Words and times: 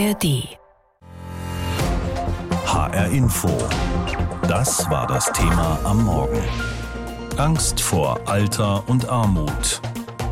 ARD. 0.00 0.56
HR 2.64 3.06
Info. 3.12 3.50
Das 4.48 4.88
war 4.88 5.06
das 5.06 5.30
Thema 5.32 5.78
am 5.84 6.04
Morgen. 6.04 6.42
Angst 7.36 7.82
vor 7.82 8.18
Alter 8.24 8.82
und 8.88 9.10
Armut, 9.10 9.82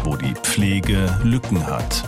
wo 0.04 0.16
die 0.16 0.32
Pflege 0.32 1.14
Lücken 1.22 1.66
hat. 1.66 2.02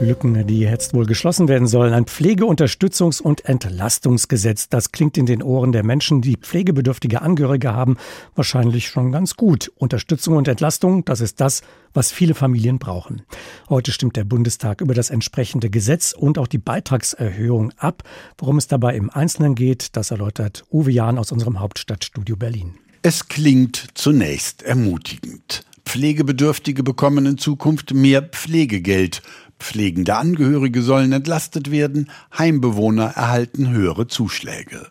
Lücken, 0.00 0.46
die 0.46 0.60
jetzt 0.60 0.94
wohl 0.94 1.06
geschlossen 1.06 1.48
werden 1.48 1.68
sollen. 1.68 1.92
Ein 1.92 2.06
Pflegeunterstützungs- 2.06 3.20
und 3.20 3.44
Entlastungsgesetz. 3.44 4.68
Das 4.68 4.92
klingt 4.92 5.18
in 5.18 5.26
den 5.26 5.42
Ohren 5.42 5.72
der 5.72 5.84
Menschen, 5.84 6.22
die 6.22 6.36
pflegebedürftige 6.36 7.22
Angehörige 7.22 7.74
haben, 7.74 7.96
wahrscheinlich 8.34 8.88
schon 8.88 9.12
ganz 9.12 9.36
gut. 9.36 9.70
Unterstützung 9.76 10.36
und 10.36 10.48
Entlastung, 10.48 11.04
das 11.04 11.20
ist 11.20 11.40
das, 11.40 11.60
was 11.92 12.12
viele 12.12 12.34
Familien 12.34 12.78
brauchen. 12.78 13.22
Heute 13.68 13.92
stimmt 13.92 14.16
der 14.16 14.24
Bundestag 14.24 14.80
über 14.80 14.94
das 14.94 15.10
entsprechende 15.10 15.70
Gesetz 15.70 16.12
und 16.12 16.38
auch 16.38 16.46
die 16.46 16.58
Beitragserhöhung 16.58 17.72
ab. 17.76 18.02
Worum 18.38 18.58
es 18.58 18.68
dabei 18.68 18.96
im 18.96 19.10
Einzelnen 19.10 19.54
geht, 19.54 19.96
das 19.96 20.10
erläutert 20.10 20.64
Uwe 20.72 20.90
Jahn 20.90 21.18
aus 21.18 21.30
unserem 21.30 21.60
Hauptstadtstudio 21.60 22.36
Berlin. 22.36 22.74
Es 23.02 23.28
klingt 23.28 23.88
zunächst 23.94 24.62
ermutigend. 24.62 25.64
Pflegebedürftige 25.84 26.82
bekommen 26.82 27.26
in 27.26 27.38
Zukunft 27.38 27.92
mehr 27.92 28.22
Pflegegeld. 28.22 29.22
Pflegende 29.60 30.16
Angehörige 30.16 30.82
sollen 30.82 31.12
entlastet 31.12 31.70
werden, 31.70 32.10
Heimbewohner 32.36 33.12
erhalten 33.14 33.68
höhere 33.68 34.08
Zuschläge. 34.08 34.86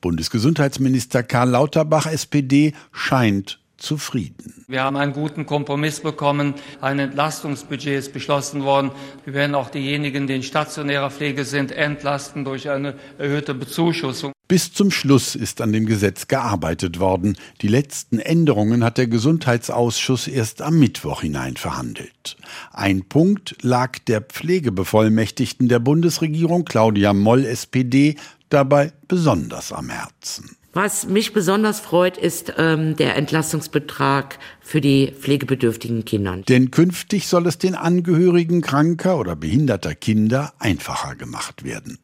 Bundesgesundheitsminister 0.00 1.22
Karl 1.22 1.50
Lauterbach 1.50 2.06
SPD 2.06 2.74
scheint 2.92 3.59
zufrieden. 3.80 4.64
Wir 4.68 4.84
haben 4.84 4.96
einen 4.96 5.12
guten 5.12 5.46
Kompromiss 5.46 6.00
bekommen. 6.00 6.54
Ein 6.80 6.98
Entlastungsbudget 6.98 7.98
ist 7.98 8.12
beschlossen 8.12 8.62
worden. 8.62 8.92
Wir 9.24 9.34
werden 9.34 9.54
auch 9.54 9.70
diejenigen, 9.70 10.26
die 10.26 10.36
in 10.36 10.42
stationärer 10.42 11.10
Pflege 11.10 11.44
sind, 11.44 11.72
entlasten 11.72 12.44
durch 12.44 12.70
eine 12.70 12.94
erhöhte 13.18 13.54
Bezuschussung. 13.54 14.32
Bis 14.50 14.72
zum 14.72 14.90
Schluss 14.90 15.36
ist 15.36 15.60
an 15.60 15.72
dem 15.72 15.86
Gesetz 15.86 16.26
gearbeitet 16.26 16.98
worden. 16.98 17.36
Die 17.62 17.68
letzten 17.68 18.18
Änderungen 18.18 18.82
hat 18.82 18.98
der 18.98 19.06
Gesundheitsausschuss 19.06 20.26
erst 20.26 20.60
am 20.60 20.78
Mittwoch 20.78 21.22
hinein 21.22 21.56
verhandelt. 21.56 22.36
Ein 22.72 23.04
Punkt 23.04 23.56
lag 23.62 23.98
der 24.08 24.20
Pflegebevollmächtigten 24.20 25.68
der 25.68 25.78
Bundesregierung, 25.78 26.64
Claudia 26.64 27.12
Moll, 27.12 27.44
SPD, 27.44 28.16
dabei 28.48 28.92
besonders 29.06 29.72
am 29.72 29.88
Herzen. 29.88 30.56
Was 30.72 31.06
mich 31.06 31.32
besonders 31.32 31.80
freut, 31.80 32.16
ist 32.16 32.54
ähm, 32.56 32.94
der 32.94 33.16
Entlastungsbetrag 33.16 34.38
für 34.60 34.80
die 34.80 35.12
pflegebedürftigen 35.18 36.04
Kinder. 36.04 36.36
Denn 36.48 36.70
künftig 36.70 37.26
soll 37.26 37.46
es 37.48 37.58
den 37.58 37.74
Angehörigen 37.74 38.60
kranker 38.60 39.18
oder 39.18 39.34
behinderter 39.34 39.96
Kinder 39.96 40.52
einfacher 40.60 41.16
gemacht 41.16 41.64
werden. 41.64 41.98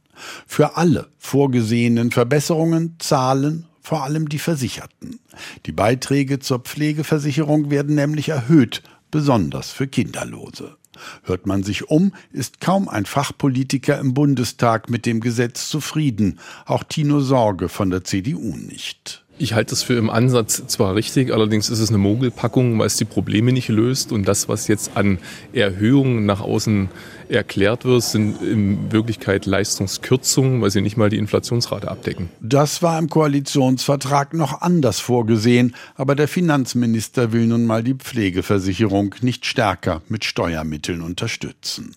Für 0.46 0.76
alle 0.76 1.08
vorgesehenen 1.18 2.10
Verbesserungen 2.10 2.96
zahlen 2.98 3.66
vor 3.80 4.02
allem 4.02 4.28
die 4.28 4.40
Versicherten. 4.40 5.20
Die 5.66 5.72
Beiträge 5.72 6.40
zur 6.40 6.58
Pflegeversicherung 6.58 7.70
werden 7.70 7.94
nämlich 7.94 8.30
erhöht, 8.30 8.82
besonders 9.12 9.70
für 9.70 9.86
Kinderlose. 9.86 10.76
Hört 11.24 11.46
man 11.46 11.62
sich 11.62 11.90
um, 11.90 12.12
ist 12.32 12.60
kaum 12.60 12.88
ein 12.88 13.06
Fachpolitiker 13.06 13.98
im 13.98 14.14
Bundestag 14.14 14.88
mit 14.90 15.06
dem 15.06 15.20
Gesetz 15.20 15.68
zufrieden, 15.68 16.38
auch 16.64 16.84
Tino 16.84 17.20
Sorge 17.20 17.68
von 17.68 17.90
der 17.90 18.04
CDU 18.04 18.56
nicht. 18.56 19.25
Ich 19.38 19.52
halte 19.52 19.70
das 19.70 19.82
für 19.82 19.98
im 19.98 20.08
Ansatz 20.08 20.66
zwar 20.66 20.94
richtig, 20.94 21.30
allerdings 21.30 21.68
ist 21.68 21.80
es 21.80 21.90
eine 21.90 21.98
Mogelpackung, 21.98 22.78
weil 22.78 22.86
es 22.86 22.96
die 22.96 23.04
Probleme 23.04 23.52
nicht 23.52 23.68
löst. 23.68 24.10
Und 24.10 24.26
das, 24.26 24.48
was 24.48 24.66
jetzt 24.66 24.92
an 24.96 25.18
Erhöhungen 25.52 26.24
nach 26.24 26.40
außen 26.40 26.88
erklärt 27.28 27.84
wird, 27.84 28.02
sind 28.02 28.40
in 28.40 28.90
Wirklichkeit 28.92 29.44
Leistungskürzungen, 29.44 30.62
weil 30.62 30.70
sie 30.70 30.80
nicht 30.80 30.96
mal 30.96 31.10
die 31.10 31.18
Inflationsrate 31.18 31.90
abdecken. 31.90 32.30
Das 32.40 32.82
war 32.82 32.98
im 32.98 33.10
Koalitionsvertrag 33.10 34.32
noch 34.32 34.62
anders 34.62 35.00
vorgesehen, 35.00 35.74
aber 35.96 36.14
der 36.14 36.28
Finanzminister 36.28 37.32
will 37.32 37.46
nun 37.46 37.66
mal 37.66 37.82
die 37.82 37.94
Pflegeversicherung 37.94 39.16
nicht 39.20 39.44
stärker 39.44 40.00
mit 40.08 40.24
Steuermitteln 40.24 41.02
unterstützen. 41.02 41.94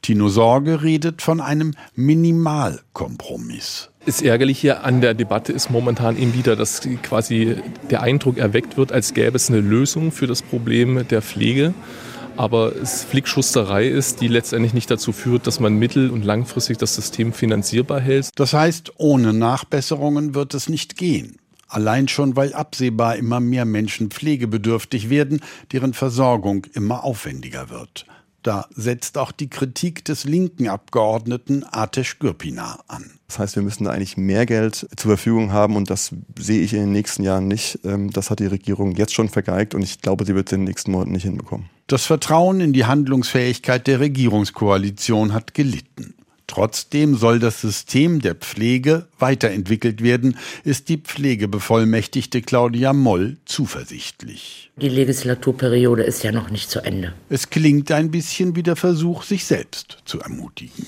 Tino 0.00 0.28
Sorge 0.28 0.82
redet 0.82 1.20
von 1.20 1.42
einem 1.42 1.74
Minimalkompromiss. 1.94 3.90
Das 4.08 4.22
Ärgerliche 4.22 4.84
an 4.84 5.02
der 5.02 5.12
Debatte 5.12 5.52
ist 5.52 5.68
momentan 5.68 6.16
eben 6.16 6.32
wieder, 6.32 6.56
dass 6.56 6.80
quasi 7.02 7.56
der 7.90 8.00
Eindruck 8.00 8.38
erweckt 8.38 8.78
wird, 8.78 8.90
als 8.90 9.12
gäbe 9.12 9.36
es 9.36 9.50
eine 9.50 9.60
Lösung 9.60 10.12
für 10.12 10.26
das 10.26 10.40
Problem 10.40 11.06
der 11.08 11.20
Pflege. 11.20 11.74
Aber 12.34 12.74
es 12.74 13.04
Flickschusterei 13.04 13.86
ist, 13.86 14.22
die 14.22 14.28
letztendlich 14.28 14.72
nicht 14.72 14.90
dazu 14.90 15.12
führt, 15.12 15.46
dass 15.46 15.60
man 15.60 15.74
mittel- 15.74 16.08
und 16.08 16.24
langfristig 16.24 16.78
das 16.78 16.94
System 16.94 17.34
finanzierbar 17.34 18.00
hält. 18.00 18.30
Das 18.36 18.54
heißt, 18.54 18.94
ohne 18.96 19.34
Nachbesserungen 19.34 20.34
wird 20.34 20.54
es 20.54 20.70
nicht 20.70 20.96
gehen. 20.96 21.36
Allein 21.68 22.08
schon, 22.08 22.34
weil 22.34 22.54
absehbar 22.54 23.16
immer 23.16 23.40
mehr 23.40 23.66
Menschen 23.66 24.08
pflegebedürftig 24.08 25.10
werden, 25.10 25.42
deren 25.70 25.92
Versorgung 25.92 26.64
immer 26.72 27.04
aufwendiger 27.04 27.68
wird. 27.68 28.06
Da 28.48 28.66
setzt 28.74 29.18
auch 29.18 29.30
die 29.30 29.50
Kritik 29.50 30.06
des 30.06 30.24
linken 30.24 30.68
Abgeordneten 30.68 31.66
Atesh 31.70 32.18
Gürpina 32.18 32.78
an. 32.88 33.10
Das 33.26 33.38
heißt, 33.38 33.56
wir 33.56 33.62
müssen 33.62 33.84
da 33.84 33.90
eigentlich 33.90 34.16
mehr 34.16 34.46
Geld 34.46 34.88
zur 34.96 35.10
Verfügung 35.10 35.52
haben 35.52 35.76
und 35.76 35.90
das 35.90 36.14
sehe 36.38 36.62
ich 36.62 36.72
in 36.72 36.80
den 36.80 36.92
nächsten 36.92 37.24
Jahren 37.24 37.46
nicht. 37.46 37.80
Ähm, 37.84 38.10
das 38.10 38.30
hat 38.30 38.38
die 38.38 38.46
Regierung 38.46 38.96
jetzt 38.96 39.12
schon 39.12 39.28
vergeigt 39.28 39.74
und 39.74 39.82
ich 39.82 40.00
glaube, 40.00 40.24
sie 40.24 40.34
wird 40.34 40.48
es 40.48 40.54
in 40.54 40.60
den 40.60 40.68
nächsten 40.68 40.92
Monaten 40.92 41.12
nicht 41.12 41.24
hinbekommen. 41.24 41.68
Das 41.88 42.06
Vertrauen 42.06 42.62
in 42.62 42.72
die 42.72 42.86
Handlungsfähigkeit 42.86 43.86
der 43.86 44.00
Regierungskoalition 44.00 45.34
hat 45.34 45.52
gelitten. 45.52 46.14
Trotzdem 46.48 47.14
soll 47.14 47.38
das 47.38 47.60
System 47.60 48.20
der 48.20 48.34
Pflege 48.34 49.06
weiterentwickelt 49.18 50.02
werden, 50.02 50.38
ist 50.64 50.88
die 50.88 50.96
Pflegebevollmächtigte 50.96 52.40
Claudia 52.40 52.94
Moll 52.94 53.36
zuversichtlich. 53.44 54.70
Die 54.76 54.88
Legislaturperiode 54.88 56.02
ist 56.02 56.24
ja 56.24 56.32
noch 56.32 56.50
nicht 56.50 56.70
zu 56.70 56.80
Ende. 56.80 57.12
Es 57.28 57.50
klingt 57.50 57.92
ein 57.92 58.10
bisschen 58.10 58.56
wie 58.56 58.62
der 58.62 58.76
Versuch, 58.76 59.24
sich 59.24 59.44
selbst 59.44 59.98
zu 60.06 60.20
ermutigen. 60.20 60.86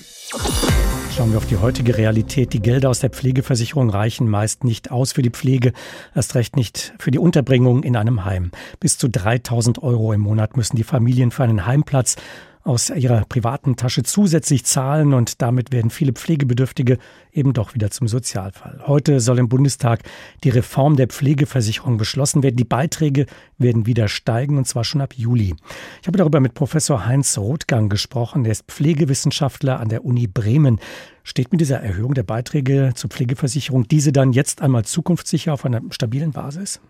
Schauen 1.15 1.31
wir 1.31 1.37
auf 1.37 1.45
die 1.45 1.57
heutige 1.57 1.95
Realität. 1.95 2.53
Die 2.53 2.61
Gelder 2.61 2.89
aus 2.89 2.99
der 2.99 3.11
Pflegeversicherung 3.11 3.91
reichen 3.91 4.27
meist 4.27 4.63
nicht 4.63 4.89
aus 4.89 5.11
für 5.11 5.21
die 5.21 5.29
Pflege, 5.29 5.73
erst 6.15 6.33
recht 6.33 6.55
nicht 6.55 6.93
für 6.97 7.11
die 7.11 7.19
Unterbringung 7.19 7.83
in 7.83 7.95
einem 7.95 8.25
Heim. 8.25 8.51
Bis 8.79 8.97
zu 8.97 9.09
3000 9.09 9.83
Euro 9.83 10.11
im 10.11 10.21
Monat 10.21 10.57
müssen 10.57 10.75
die 10.75 10.83
Familien 10.83 11.29
für 11.29 11.43
einen 11.43 11.67
Heimplatz 11.67 12.15
aus 12.63 12.89
ihrer 12.89 13.25
privaten 13.25 13.75
Tasche 13.75 14.03
zusätzlich 14.03 14.65
zahlen 14.65 15.13
und 15.13 15.41
damit 15.41 15.71
werden 15.71 15.89
viele 15.89 16.13
Pflegebedürftige 16.13 16.97
eben 17.31 17.53
doch 17.53 17.73
wieder 17.73 17.89
zum 17.91 18.07
Sozialfall. 18.07 18.81
Heute 18.85 19.19
soll 19.19 19.39
im 19.39 19.49
Bundestag 19.49 20.03
die 20.43 20.49
Reform 20.49 20.95
der 20.95 21.07
Pflegeversicherung 21.07 21.97
beschlossen 21.97 22.43
werden. 22.43 22.57
Die 22.57 22.63
Beiträge 22.63 23.25
werden 23.57 23.85
wieder 23.85 24.07
steigen 24.07 24.57
und 24.57 24.67
zwar 24.67 24.83
schon 24.83 25.01
ab 25.01 25.13
Juli. 25.15 25.55
Ich 26.01 26.07
habe 26.07 26.17
darüber 26.17 26.39
mit 26.39 26.53
Professor 26.53 27.05
Heinz 27.05 27.37
Rothgang 27.37 27.89
gesprochen. 27.89 28.43
Der 28.43 28.51
ist 28.51 28.65
Pflegewissenschaftler 28.67 29.79
an 29.79 29.89
der 29.89 30.05
Uni 30.05 30.27
Bremen. 30.27 30.79
Steht 31.23 31.51
mit 31.51 31.61
dieser 31.61 31.79
Erhöhung 31.79 32.13
der 32.13 32.23
Beiträge 32.23 32.91
zur 32.95 33.09
Pflegeversicherung 33.09 33.87
diese 33.87 34.11
dann 34.11 34.33
jetzt 34.33 34.61
einmal 34.61 34.85
zukunftssicher 34.85 35.53
auf 35.53 35.65
einer 35.65 35.81
stabilen 35.91 36.31
Basis? 36.31 36.81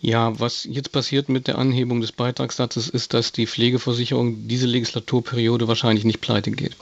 Ja, 0.00 0.38
was 0.38 0.64
jetzt 0.64 0.92
passiert 0.92 1.28
mit 1.28 1.48
der 1.48 1.58
Anhebung 1.58 2.00
des 2.00 2.12
Beitragssatzes 2.12 2.88
ist, 2.88 3.14
dass 3.14 3.32
die 3.32 3.48
Pflegeversicherung 3.48 4.46
diese 4.46 4.66
Legislaturperiode 4.66 5.66
wahrscheinlich 5.66 6.04
nicht 6.04 6.20
pleite 6.20 6.52
geht. 6.52 6.76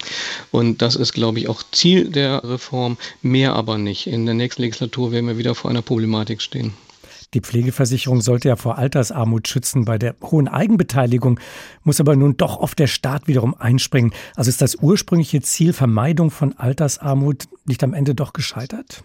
Und 0.51 0.83
das 0.83 0.97
ist, 0.97 1.15
glaube 1.15 1.39
ich, 1.39 1.49
auch 1.49 1.63
Ziel 1.73 2.11
der 2.11 2.45
Reform, 2.45 2.99
mehr 3.23 3.55
aber 3.55 3.79
nicht. 3.79 4.07
In 4.07 4.27
der 4.27 4.35
nächsten 4.35 4.63
Legislatur 4.63 5.13
werden 5.13 5.29
wir 5.29 5.39
wieder 5.39 5.55
vor 5.55 5.71
einer 5.71 5.83
Problematik 5.83 6.43
stehen. 6.43 6.75
Die 7.35 7.41
Pflegeversicherung 7.41 8.21
sollte 8.21 8.49
ja 8.49 8.57
vor 8.57 8.79
Altersarmut 8.79 9.49
schützen. 9.49 9.85
Bei 9.85 9.99
der 9.99 10.15
hohen 10.23 10.47
Eigenbeteiligung 10.47 11.41
muss 11.85 12.01
aber 12.01 12.17
nun 12.17 12.37
doch 12.37 12.59
oft 12.59 12.79
der 12.79 12.87
Staat 12.87 13.29
wiederum 13.29 13.55
einspringen. 13.55 14.13
Also 14.37 14.51
ist 14.51 14.61
das 14.61 14.77
ursprüngliche 14.77 15.41
Ziel 15.41 15.73
Vermeidung 15.73 16.31
von 16.31 16.53
Altersarmut 16.53 17.45
nicht 17.65 17.83
am 17.83 17.95
Ende 17.95 18.15
doch 18.15 18.33
gescheitert? 18.33 19.03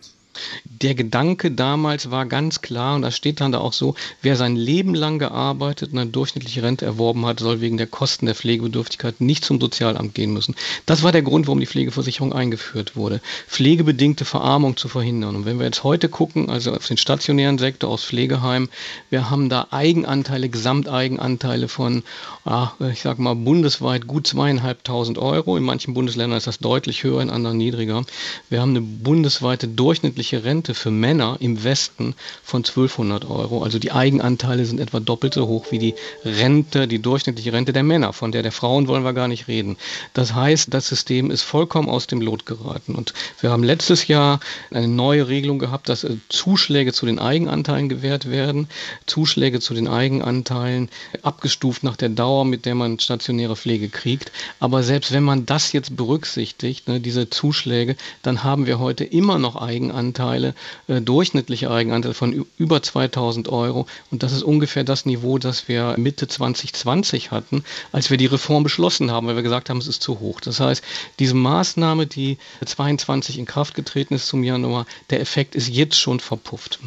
Der 0.63 0.95
Gedanke 0.95 1.51
damals 1.51 2.09
war 2.09 2.25
ganz 2.25 2.61
klar, 2.61 2.95
und 2.95 3.01
das 3.01 3.15
steht 3.15 3.41
dann 3.41 3.51
da 3.51 3.59
auch 3.59 3.73
so, 3.73 3.95
wer 4.21 4.35
sein 4.35 4.55
Leben 4.55 4.95
lang 4.95 5.19
gearbeitet 5.19 5.91
und 5.91 5.99
eine 5.99 6.09
durchschnittliche 6.09 6.63
Rente 6.63 6.85
erworben 6.85 7.25
hat, 7.25 7.39
soll 7.39 7.61
wegen 7.61 7.77
der 7.77 7.87
Kosten 7.87 8.25
der 8.25 8.35
Pflegebedürftigkeit 8.35 9.19
nicht 9.19 9.43
zum 9.45 9.59
Sozialamt 9.59 10.15
gehen 10.15 10.33
müssen. 10.33 10.55
Das 10.85 11.03
war 11.03 11.11
der 11.11 11.21
Grund, 11.21 11.47
warum 11.47 11.59
die 11.59 11.67
Pflegeversicherung 11.67 12.33
eingeführt 12.33 12.95
wurde. 12.95 13.21
Pflegebedingte 13.47 14.25
Verarmung 14.25 14.77
zu 14.77 14.87
verhindern. 14.87 15.35
Und 15.35 15.45
wenn 15.45 15.59
wir 15.59 15.65
jetzt 15.65 15.83
heute 15.83 16.09
gucken, 16.09 16.49
also 16.49 16.73
auf 16.73 16.87
den 16.87 16.97
stationären 16.97 17.57
Sektor 17.57 17.89
aus 17.89 18.03
Pflegeheimen, 18.03 18.69
wir 19.09 19.29
haben 19.29 19.49
da 19.49 19.67
Eigenanteile, 19.71 20.49
Gesamteigenanteile 20.49 21.67
von, 21.67 22.03
ah, 22.45 22.71
ich 22.91 23.01
sag 23.01 23.19
mal, 23.19 23.35
bundesweit 23.35 24.07
gut 24.07 24.27
zweieinhalbtausend 24.27 25.17
Euro. 25.17 25.57
In 25.57 25.63
manchen 25.63 25.93
Bundesländern 25.93 26.37
ist 26.37 26.47
das 26.47 26.59
deutlich 26.59 27.03
höher, 27.03 27.21
in 27.21 27.29
anderen 27.29 27.57
niedriger. 27.57 28.03
Wir 28.49 28.61
haben 28.61 28.71
eine 28.71 28.81
bundesweite 28.81 29.67
durchschnittliche 29.67 30.20
durchschnittliche 30.21 30.44
Rente 30.44 30.73
für 30.75 30.91
Männer 30.91 31.38
im 31.39 31.63
Westen 31.63 32.13
von 32.44 32.59
1200 32.59 33.27
Euro. 33.27 33.63
Also 33.63 33.79
die 33.79 33.91
Eigenanteile 33.91 34.65
sind 34.65 34.79
etwa 34.79 35.00
doppelt 35.00 35.33
so 35.33 35.47
hoch 35.47 35.71
wie 35.71 35.79
die 35.79 35.95
Rente, 36.23 36.88
die 36.88 37.00
durchschnittliche 37.00 37.51
Rente 37.53 37.73
der 37.73 37.81
Männer. 37.81 38.13
Von 38.13 38.31
der 38.31 38.44
der 38.44 38.51
Frauen 38.51 38.88
wollen 38.88 39.03
wir 39.03 39.13
gar 39.13 39.27
nicht 39.27 39.47
reden. 39.47 39.77
Das 40.13 40.35
heißt, 40.35 40.71
das 40.71 40.88
System 40.88 41.31
ist 41.31 41.41
vollkommen 41.41 41.89
aus 41.89 42.06
dem 42.06 42.21
Lot 42.21 42.45
geraten. 42.45 42.94
Und 42.94 43.13
wir 43.39 43.50
haben 43.50 43.63
letztes 43.63 44.07
Jahr 44.07 44.39
eine 44.69 44.88
neue 44.88 45.27
Regelung 45.27 45.57
gehabt, 45.57 45.89
dass 45.89 46.03
äh, 46.03 46.18
Zuschläge 46.29 46.94
zu 46.94 47.07
den 47.07 47.17
Eigenanteilen 47.17 47.89
gewährt 47.89 48.29
werden. 48.29 48.67
Zuschläge 49.07 49.59
zu 49.59 49.74
den 49.74 49.88
Eigenanteilen 49.88 50.89
abgestuft 51.24 51.83
nach 51.83 51.95
der 51.95 52.09
Dauer, 52.09 52.45
mit 52.45 52.65
der 52.65 52.75
man 52.75 53.00
stationäre 53.00 53.56
Pflege 53.56 53.89
kriegt. 53.89 54.31
Aber 54.59 54.83
selbst 54.83 55.13
wenn 55.13 55.24
man 55.24 55.47
das 55.47 55.71
jetzt 55.71 55.95
berücksichtigt, 55.95 56.88
ne, 56.88 57.00
diese 57.00 57.29
Zuschläge, 57.31 57.95
dann 58.21 58.44
haben 58.44 58.67
wir 58.67 58.77
heute 58.77 59.03
immer 59.03 59.39
noch 59.39 59.56
Eigenanteile, 59.56 60.10
äh, 60.19 61.01
durchschnittliche 61.01 61.69
Eigenanteile 61.71 62.13
von 62.13 62.45
über 62.57 62.81
2000 62.81 63.49
Euro. 63.49 63.85
Und 64.11 64.23
das 64.23 64.31
ist 64.31 64.43
ungefähr 64.43 64.83
das 64.83 65.05
Niveau, 65.05 65.37
das 65.37 65.67
wir 65.67 65.95
Mitte 65.97 66.27
2020 66.27 67.31
hatten, 67.31 67.63
als 67.91 68.09
wir 68.09 68.17
die 68.17 68.25
Reform 68.25 68.63
beschlossen 68.63 69.11
haben, 69.11 69.27
weil 69.27 69.35
wir 69.35 69.43
gesagt 69.43 69.69
haben, 69.69 69.77
es 69.77 69.87
ist 69.87 70.01
zu 70.01 70.19
hoch. 70.19 70.41
Das 70.41 70.59
heißt, 70.59 70.83
diese 71.19 71.35
Maßnahme, 71.35 72.07
die 72.07 72.37
22 72.65 73.39
in 73.39 73.45
Kraft 73.45 73.75
getreten 73.75 74.13
ist 74.13 74.27
zum 74.27 74.43
Januar, 74.43 74.85
der 75.09 75.21
Effekt 75.21 75.55
ist 75.55 75.69
jetzt 75.69 75.99
schon 75.99 76.19
verpufft. 76.19 76.79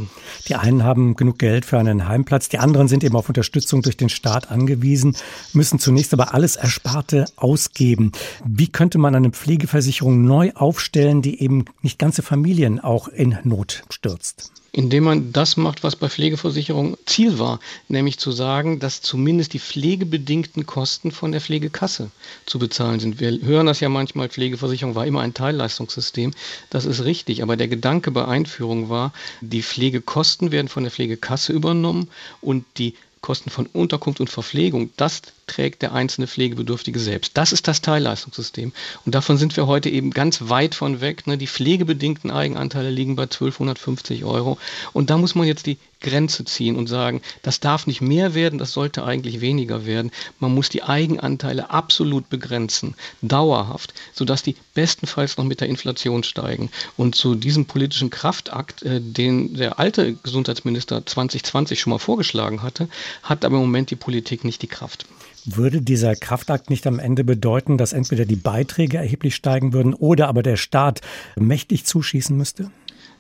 Die 0.49 0.55
einen 0.55 0.85
haben 0.85 1.17
genug 1.17 1.39
Geld 1.39 1.65
für 1.65 1.79
einen 1.79 2.09
Heimplatz, 2.09 2.49
die 2.49 2.59
anderen 2.59 2.89
sind 2.89 3.05
eben 3.05 3.17
auf 3.17 3.29
Unterstützung 3.29 3.83
durch 3.83 3.97
den 3.97 4.09
Staat 4.09 4.51
angewiesen, 4.51 5.17
müssen 5.53 5.79
zunächst 5.79 6.13
aber 6.13 6.35
alles 6.35 6.57
Ersparte 6.57 7.27
ausgeben. 7.37 8.13
Wie 8.45 8.69
könnte 8.69 8.99
man 8.99 9.15
eine 9.15 9.31
Pflegeversicherung 9.31 10.25
neu 10.25 10.53
aufstellen, 10.55 11.23
die 11.23 11.41
eben 11.41 11.65
nicht 11.83 11.99
ganze 11.99 12.23
Familien 12.23 12.81
auch 12.81 13.09
in 13.15 13.39
Not 13.45 13.83
stürzt? 13.91 14.53
indem 14.75 15.05
man 15.05 15.33
das 15.33 15.57
macht, 15.57 15.85
was 15.85 15.95
bei 15.95 16.09
Pflegeversicherung 16.09 16.97
Ziel 17.07 17.39
war, 17.39 17.61
nämlich 17.87 18.19
zu 18.19 18.33
sagen, 18.33 18.81
dass 18.81 19.03
zumindest 19.03 19.53
die 19.53 19.61
pflegebedingten 19.61 20.67
Kosten 20.67 21.13
von 21.13 21.31
der 21.31 21.41
Pflegekasse 21.41 22.11
zu 22.45 22.59
bezahlen 22.59 22.99
sind. 22.99 23.21
Wir 23.21 23.41
hören 23.43 23.67
das 23.67 23.79
ja 23.79 23.89
manchmal, 23.89 24.29
Pflegeversicherung 24.29 24.97
war 24.97 25.07
immer 25.07 25.21
ein 25.21 25.33
Teilleistungssystem. 25.33 26.33
Das 26.71 26.87
ist 26.87 27.05
richtig, 27.05 27.45
aber 27.45 27.57
der 27.57 27.69
Gedanke 27.69 28.11
bei 28.11 28.27
Einführung 28.27 28.89
war, 28.89 29.13
die 29.41 29.63
Pflegekosten 29.63 30.51
werden 30.51 30.69
von 30.69 30.83
der 30.83 30.91
Pflegekasse 30.91 31.53
übernommen 31.53 32.09
und 32.41 32.65
die 32.79 32.95
Kosten 33.21 33.51
von 33.51 33.67
Unterkunft 33.67 34.21
und 34.21 34.29
Verpflegung, 34.29 34.91
das 34.97 35.23
trägt 35.47 35.83
der 35.83 35.93
einzelne 35.93 36.27
Pflegebedürftige 36.27 36.99
selbst. 36.99 37.37
Das 37.37 37.53
ist 37.53 37.69
das 37.69 37.83
Teilleistungssystem. 37.83 38.73
Und 39.05 39.15
davon 39.15 39.37
sind 39.37 39.57
wir 39.57 39.67
heute 39.67 39.91
eben 39.91 40.11
ganz 40.11 40.49
weit 40.49 40.75
von 40.75 41.01
weg. 41.01 41.27
Ne? 41.27 41.39
Die 41.39 41.47
pflegebedingten 41.47 42.31
Eigenanteile 42.31 42.91
liegen 42.91 43.17
bei 43.17 43.25
1250 43.25 44.25
Euro. 44.25 44.59
Und 44.93 45.11
da 45.11 45.19
muss 45.19 45.35
man 45.35 45.47
jetzt 45.47 45.67
die 45.67 45.79
Grenze 46.05 46.45
ziehen 46.45 46.77
und 46.77 46.87
sagen, 46.87 47.23
das 47.43 47.61
darf 47.61 47.87
nicht 47.87 48.01
mehr 48.01 48.35
werden, 48.35 48.59
das 48.59 48.73
sollte 48.73 49.05
eigentlich 49.05 49.41
weniger 49.41 49.87
werden. 49.87 50.13
Man 50.39 50.55
muss 50.55 50.69
die 50.69 50.83
Eigenanteile 50.83 51.71
absolut 51.71 52.29
begrenzen, 52.29 52.95
dauerhaft, 53.23 53.95
sodass 54.13 54.43
die 54.43 54.55
bestenfalls 54.75 55.37
noch 55.37 55.45
mit 55.45 55.61
der 55.61 55.69
Inflation 55.69 56.23
steigen. 56.23 56.71
Und 56.97 57.15
zu 57.15 57.35
diesem 57.35 57.65
politischen 57.65 58.11
Kraftakt, 58.11 58.83
äh, 58.83 59.01
den 59.01 59.55
der 59.55 59.79
alte 59.79 60.15
Gesundheitsminister 60.15 61.05
2020 61.05 61.81
schon 61.81 61.91
mal 61.91 61.99
vorgeschlagen 61.99 62.63
hatte, 62.63 62.89
hat 63.23 63.45
aber 63.45 63.57
im 63.57 63.63
Moment 63.63 63.91
die 63.91 63.97
Politik 63.97 64.45
nicht 64.45 64.63
die 64.63 64.69
Kraft. 64.69 65.07
Würde 65.47 65.83
dieser 65.83 66.17
Kraftakt 66.17 66.71
nicht 66.71 66.87
am 66.87 66.99
Ende 66.99 67.23
bedeuten, 67.23 67.77
dass 67.77 67.93
entweder 67.93 68.25
die 68.25 68.37
Beiträge 68.37 68.97
erheblich 68.97 69.35
steigen 69.35 69.75
würden 69.75 69.93
oder 69.93 70.29
aber 70.29 70.43
der 70.43 70.57
Staat 70.57 71.03
mächtig 71.37 71.85
zuschießen 71.85 72.35
müsste? 72.35 72.71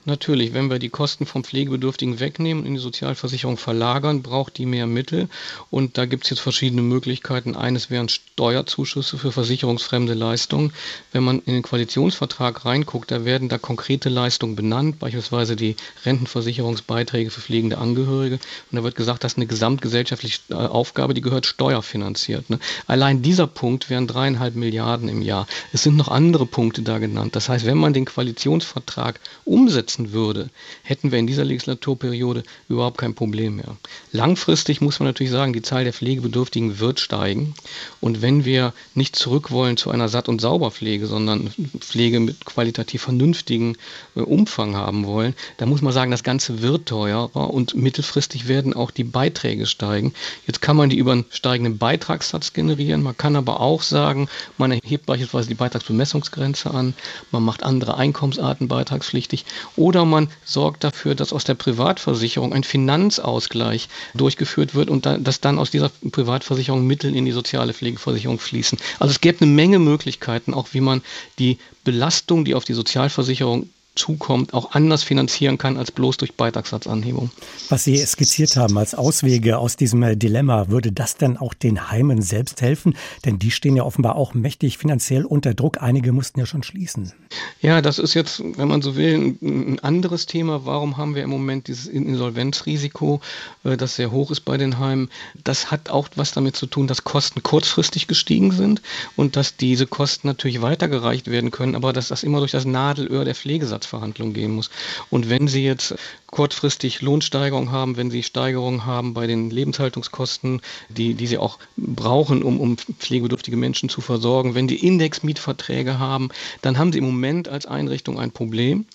Natürlich, 0.07 0.53
wenn 0.53 0.69
wir 0.69 0.79
die 0.79 0.91
Kosten 0.91 1.25
vom 1.25 1.45
Pflegebedürftigen 1.45 2.21
wegnehmen 2.21 2.63
und 2.63 2.67
in 2.67 2.75
die 2.75 2.81
Sozialversicherung 2.81 3.57
verlagern, 3.57 4.23
braucht 4.23 4.59
die 4.59 4.67
mehr 4.67 4.87
Mittel. 4.87 5.29
Und 5.71 5.97
da 5.97 6.05
gibt 6.05 6.25
es 6.25 6.31
jetzt 6.31 6.41
verschiedene 6.41 6.83
Möglichkeiten. 6.83 7.57
Eines 7.57 7.89
wären 7.89 8.11
Steuerzuschüsse 8.11 9.17
für 9.17 9.33
versicherungsfremde 9.33 10.13
Leistungen. 10.13 10.75
Wenn 11.13 11.23
man 11.23 11.41
in 11.47 11.55
den 11.55 11.63
Koalitionsvertrag 11.63 12.67
reinguckt, 12.67 13.11
da 13.11 13.25
werden 13.25 13.49
da 13.49 13.57
konkrete 13.57 14.11
Leistungen 14.11 14.57
benannt, 14.57 14.99
beispielsweise 14.99 15.57
die 15.57 15.75
Rentenversicherungsbeiträge 16.05 17.31
für 17.31 17.41
pflegende 17.41 17.79
Angehörige. 17.79 18.35
Und 18.71 18.77
da 18.77 18.85
wird 18.85 18.97
gesagt, 18.97 19.25
das 19.25 19.33
ist 19.33 19.39
eine 19.39 19.47
gesamtgesellschaftliche 19.47 20.41
äh, 20.51 20.55
Aufgabe, 20.55 21.15
die 21.15 21.23
gehört 21.23 21.47
steuerfinanziert. 21.47 22.51
Ne? 22.51 22.59
Allein 22.87 23.23
dieser 23.23 23.47
Punkt 23.47 23.89
wären 23.89 24.07
dreieinhalb 24.07 24.55
Milliarden 24.55 25.09
im 25.09 25.23
Jahr. 25.23 25.47
Es 25.73 25.83
sind 25.83 25.97
noch 25.97 26.09
andere 26.09 26.45
Punkte 26.45 26.83
da 26.83 26.99
genannt. 26.99 27.35
Das 27.37 27.49
heißt, 27.49 27.65
wenn 27.65 27.79
man 27.79 27.95
den 27.95 28.05
Koalitionsvertrag 28.05 29.19
umsetzt, 29.47 29.94
umsetzen 29.95 30.13
würde, 30.13 30.51
hätten 30.83 31.13
wir 31.13 31.19
in 31.19 31.27
dieser 31.27 31.45
Legislaturperiode 31.45 32.43
überhaupt 32.69 32.99
kein 32.99 33.15
Problem 33.15 33.57
mehr. 33.57 33.77
Langfristig 34.13 34.81
muss 34.81 35.01
man 35.01 35.09
natürlich 35.09 35.33
sagen, 35.33 35.53
die 35.53 35.63
Zahl 35.63 35.85
der 35.85 35.93
Pflegebedürftigen 35.93 36.79
wird 36.79 37.01
steigen. 37.01 37.55
Und 38.01 38.23
wenn 38.23 38.45
wir 38.45 38.73
nicht 38.95 39.17
zurück 39.17 39.51
wollen 39.51 39.77
zu 39.77 39.91
einer 39.91 40.09
Satt- 40.09 40.29
und 40.29 40.41
Sauberpflege, 40.41 41.07
sondern 41.07 41.51
Pflege 41.81 42.21
mit 42.21 42.45
qualitativ 42.45 43.03
vernünftigen 43.03 43.77
äh, 44.17 44.21
Umfang 44.21 44.77
haben 44.77 45.07
wollen, 45.07 45.35
dann 45.59 45.69
muss 45.69 45.83
man 45.83 45.93
sagen, 45.93 46.11
das 46.11 46.23
Ganze 46.23 46.63
wird 46.63 46.87
teurer 46.87 47.35
und 47.35 47.75
mittelfristig 47.75 48.49
werden 48.49 48.75
auch 48.75 48.91
die 48.91 49.05
Beiträge 49.05 49.67
steigen. 49.67 50.13
Jetzt 50.47 50.61
kann 50.61 50.77
man 50.77 50.91
die 50.91 50.99
über 50.99 51.13
einen 51.13 51.25
steigenden 51.31 51.79
Beitragssatz 51.79 52.53
generieren. 52.53 53.03
Man 53.03 53.17
kann 53.17 53.37
aber 53.37 53.61
auch 53.61 53.83
sagen, 53.83 54.29
man 54.59 54.73
erhebt 54.73 55.07
beispielsweise 55.07 55.49
die 55.49 55.55
Beitragsbemessungsgrenze 55.55 56.71
an, 56.71 56.95
man 57.31 57.43
macht 57.43 57.63
andere 57.63 57.97
Einkommensarten 57.97 58.69
beitragspflichtig 58.69 59.45
oder 59.85 60.07
man 60.07 60.29
sorgt 60.47 60.83
dafür, 60.83 61.15
dass 61.15 61.35
aus 61.35 61.45
der 61.45 61.53
Privatversicherung 61.53 62.55
ein 62.55 62.65
Finanzausgleich 62.65 63.91
durchgeführt 64.15 64.75
wird 64.75 64.89
und 64.89 65.05
da, 65.05 65.19
dass 65.19 65.43
dann 65.43 65.59
aus 65.59 65.71
dieser 65.71 65.91
Privatversicherung 66.11 66.87
Mittel 66.87 67.15
in 67.15 67.27
die 67.27 67.33
soziale 67.33 67.75
Pflegeversicherung 67.75 68.39
fließen. 68.39 68.79
Also 68.99 69.13
es 69.13 69.21
gäbe 69.21 69.43
eine 69.43 69.51
Menge 69.51 69.79
Möglichkeiten, 69.79 70.55
auch 70.55 70.69
wie 70.73 70.81
man 70.81 71.03
die 71.39 71.59
Belastung, 71.85 72.47
die 72.47 72.55
auf 72.55 72.65
die 72.65 72.73
Sozialversicherung 72.73 73.69
zukommt, 73.95 74.55
auch 74.55 74.73
anders 74.73 75.03
finanzieren 75.03 75.59
kann 75.59 75.77
als 75.77 75.93
bloß 75.93 76.17
durch 76.17 76.35
Beitragssatzanhebung. 76.35 77.31
Was 77.69 77.85
Sie 77.85 77.97
skizziert 77.99 78.57
haben 78.57 78.77
als 78.77 78.95
Auswege 78.95 79.59
aus 79.59 79.77
diesem 79.77 80.03
äh, 80.03 80.17
Dilemma, 80.17 80.69
würde 80.69 80.93
das 80.93 81.17
denn 81.17 81.37
auch 81.37 81.55
den 81.55 81.91
Heimen 81.91 82.21
selbst 82.21 82.61
helfen? 82.61 82.97
Denn 83.25 83.39
die 83.39 83.51
stehen 83.51 83.77
ja 83.77 83.85
offenbar 83.85 84.17
auch 84.17 84.35
mächtig 84.35 84.79
finanziell 84.79 85.25
unter 85.25 85.55
Druck. 85.55 85.81
Einige 85.81 86.13
mussten 86.13 86.41
ja 86.41 86.47
schon 86.47 86.63
schließen. 86.63 87.13
Ja, 87.61 87.81
das 87.81 87.99
ist 87.99 88.15
jetzt, 88.15 88.43
wenn 88.57 88.69
man 88.69 88.83
so 88.83 88.97
will, 88.97 89.37
ein 89.41 89.79
anderes 89.81 90.27
Thema. 90.27 90.67
Warum 90.67 90.97
haben 90.97 91.15
wir 91.15 91.23
im 91.23 91.31
Moment 91.31 91.69
dieses 91.69 91.87
Insolvenzrisiko, 91.87 93.21
äh, 93.63 93.77
das 93.77 93.97
sehr 93.97 94.11
hoch 94.11 94.31
ist 94.31 94.41
bei 94.41 94.57
den 94.57 94.79
Heimen? 94.79 95.09
Das 95.45 95.71
hat 95.71 95.91
auch 95.91 96.09
was 96.17 96.33
damit 96.33 96.57
zu 96.57 96.67
tun, 96.67 96.87
dass 96.87 97.05
Kosten 97.05 97.43
kurzfristig 97.43 98.07
gestiegen 98.07 98.51
sind 98.51 98.83
und 99.17 99.37
dass 99.37 99.57
diese 99.57 99.87
Kosten 99.87 100.27
natürlich 100.27 100.63
weitergereicht 100.63 101.31
werden 101.31 101.51
können, 101.51 101.77
aber 101.77 101.93
dass 101.93 102.09
das 102.09 102.23
immer 102.23 102.41
durch 102.41 102.53
das 102.53 102.65
Nadelöhr 102.65 103.25
der 103.25 103.35
Pflegesatz 103.35 103.84
Tarifverhandlungen 103.85 104.35
gehen 104.35 104.53
muss. 104.53 104.71
Und 105.11 105.29
wenn 105.31 105.49
Sie 105.49 105.65
jetzt 105.65 105.95
kurzfristig 106.27 107.01
Lohnsteigerung 107.01 107.71
haben, 107.71 107.97
wenn 107.97 108.11
Sie 108.11 108.23
Steigerungen 108.23 108.87
haben 108.87 109.15
bei 109.15 109.27
den 109.27 109.51
Lebenshaltungskosten, 109.51 110.61
die, 110.89 111.15
die 111.15 111.27
Sie 111.27 111.39
auch 111.39 111.59
brauchen, 111.77 112.43
um, 112.43 112.61
um 112.61 112.77
pflegebedürftige 112.77 113.57
Menschen 113.57 113.89
zu 113.89 114.01
versorgen, 114.01 114.55
wenn 114.55 114.69
Sie 114.69 114.77
Indexmietverträge 114.77 115.99
haben, 115.99 116.31
dann 116.63 116.79
haben 116.79 116.93
Sie 116.93 116.99
im 116.99 117.05
Moment 117.05 117.49
als 117.49 117.67
Einrichtung 117.67 118.19
ein 118.19 118.33
Problem. 118.33 118.87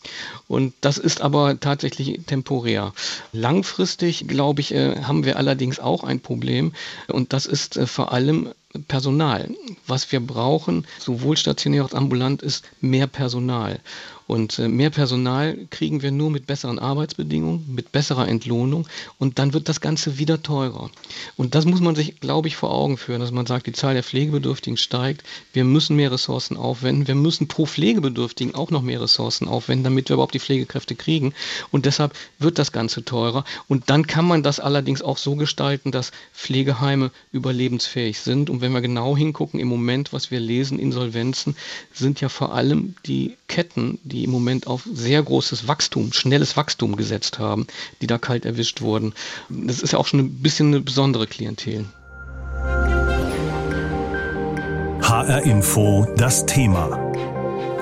Und 0.47 0.73
das 0.81 0.97
ist 0.97 1.21
aber 1.21 1.59
tatsächlich 1.59 2.21
temporär. 2.25 2.93
Langfristig, 3.31 4.27
glaube 4.27 4.61
ich, 4.61 4.73
äh, 4.73 5.01
haben 5.03 5.23
wir 5.23 5.37
allerdings 5.37 5.79
auch 5.79 6.03
ein 6.03 6.19
Problem. 6.19 6.73
Und 7.07 7.31
das 7.31 7.45
ist 7.45 7.77
äh, 7.77 7.87
vor 7.87 8.11
allem 8.11 8.49
Personal. 8.87 9.49
Was 9.87 10.11
wir 10.11 10.19
brauchen, 10.19 10.85
sowohl 10.99 11.37
stationär 11.37 11.81
als 11.83 11.95
ambulant, 11.95 12.43
ist 12.43 12.65
mehr 12.81 13.07
Personal. 13.07 13.79
Und 14.29 14.59
äh, 14.59 14.67
mehr 14.67 14.91
Personal 14.91 15.57
kriegen 15.71 16.03
wir 16.03 16.11
nur 16.11 16.29
mit 16.29 16.45
besseren 16.45 16.77
Arbeitsbedingungen, 16.77 17.65
mit 17.73 17.91
besserer 17.91 18.27
Entlohnung 18.27 18.87
und 19.17 19.39
dann 19.39 19.53
wird 19.53 19.67
das 19.67 19.81
Ganze 19.81 20.19
wieder 20.19 20.43
teurer. 20.43 20.91
Und 21.35 21.55
das 21.55 21.65
muss 21.65 21.79
man 21.79 21.95
sich, 21.95 22.19
glaube 22.19 22.47
ich, 22.47 22.55
vor 22.55 22.71
Augen 22.71 22.97
führen, 22.97 23.21
dass 23.21 23.31
man 23.31 23.47
sagt, 23.47 23.65
die 23.65 23.71
Zahl 23.71 23.95
der 23.95 24.03
Pflegebedürftigen 24.03 24.77
steigt, 24.77 25.23
wir 25.53 25.63
müssen 25.63 25.95
mehr 25.95 26.11
Ressourcen 26.11 26.57
aufwenden, 26.57 27.07
wir 27.07 27.15
müssen 27.15 27.47
pro 27.47 27.65
Pflegebedürftigen 27.65 28.53
auch 28.53 28.69
noch 28.69 28.83
mehr 28.83 29.01
Ressourcen 29.01 29.47
aufwenden, 29.47 29.85
damit 29.85 30.09
wir 30.09 30.13
überhaupt 30.13 30.35
die 30.35 30.39
Pflegekräfte 30.39 30.93
kriegen. 30.93 31.33
Und 31.71 31.87
deshalb 31.87 32.13
wird 32.37 32.59
das 32.59 32.71
Ganze 32.71 33.03
teurer. 33.03 33.45
Und 33.67 33.89
dann 33.89 34.05
kann 34.05 34.27
man 34.27 34.43
das 34.43 34.59
allerdings 34.59 35.01
auch 35.01 35.17
so 35.17 35.37
gestalten, 35.37 35.91
dass 35.91 36.11
Pflegeheime 36.35 37.09
überlebensfähig 37.31 38.19
sind. 38.19 38.51
Und 38.51 38.61
wenn 38.61 38.73
wir 38.73 38.81
genau 38.81 39.17
hingucken, 39.17 39.59
im 39.59 39.69
Moment, 39.69 40.13
was 40.13 40.29
wir 40.29 40.39
lesen, 40.39 40.77
Insolvenzen, 40.77 41.55
sind 41.91 42.21
ja 42.21 42.29
vor 42.29 42.53
allem 42.53 42.93
die 43.07 43.35
Ketten, 43.47 43.97
die 44.03 44.18
die 44.19 44.25
im 44.25 44.31
Moment 44.31 44.67
auf 44.67 44.83
sehr 44.91 45.23
großes 45.23 45.69
Wachstum, 45.69 46.11
schnelles 46.11 46.57
Wachstum 46.57 46.97
gesetzt 46.97 47.39
haben, 47.39 47.67
die 48.01 48.07
da 48.07 48.17
kalt 48.17 48.45
erwischt 48.45 48.81
wurden. 48.81 49.13
Das 49.49 49.81
ist 49.81 49.93
ja 49.93 49.99
auch 49.99 50.07
schon 50.07 50.19
ein 50.19 50.41
bisschen 50.41 50.67
eine 50.67 50.81
besondere 50.81 51.25
Klientel. 51.25 51.85
HR 55.01 55.43
Info, 55.43 56.05
das 56.17 56.45
Thema. 56.45 57.11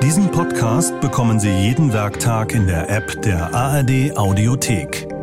Diesen 0.04 0.30
Podcast 0.30 1.00
bekommen 1.02 1.40
Sie 1.40 1.50
jeden 1.50 1.92
Werktag 1.92 2.54
in 2.54 2.68
der 2.68 2.88
App 2.90 3.20
der 3.24 3.56
ARD 3.56 4.16
Audiothek. 4.16 5.17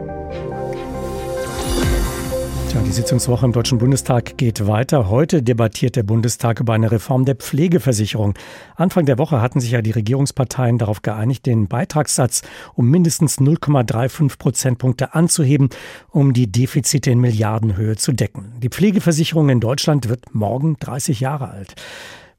Die 2.86 2.92
Sitzungswoche 2.92 3.46
im 3.46 3.52
Deutschen 3.52 3.78
Bundestag 3.78 4.36
geht 4.36 4.66
weiter. 4.66 5.08
Heute 5.08 5.42
debattiert 5.42 5.96
der 5.96 6.02
Bundestag 6.02 6.60
über 6.60 6.74
eine 6.74 6.92
Reform 6.92 7.24
der 7.24 7.34
Pflegeversicherung. 7.34 8.34
Anfang 8.76 9.06
der 9.06 9.18
Woche 9.18 9.40
hatten 9.40 9.60
sich 9.60 9.70
ja 9.70 9.80
die 9.80 9.90
Regierungsparteien 9.90 10.78
darauf 10.78 11.00
geeinigt, 11.00 11.46
den 11.46 11.66
Beitragssatz 11.66 12.42
um 12.74 12.90
mindestens 12.90 13.38
0,35 13.38 14.38
Prozentpunkte 14.38 15.14
anzuheben, 15.14 15.70
um 16.10 16.34
die 16.34 16.52
Defizite 16.52 17.10
in 17.10 17.20
Milliardenhöhe 17.20 17.96
zu 17.96 18.12
decken. 18.12 18.52
Die 18.62 18.68
Pflegeversicherung 18.68 19.48
in 19.48 19.60
Deutschland 19.60 20.08
wird 20.08 20.34
morgen 20.34 20.76
30 20.78 21.20
Jahre 21.20 21.48
alt. 21.48 21.74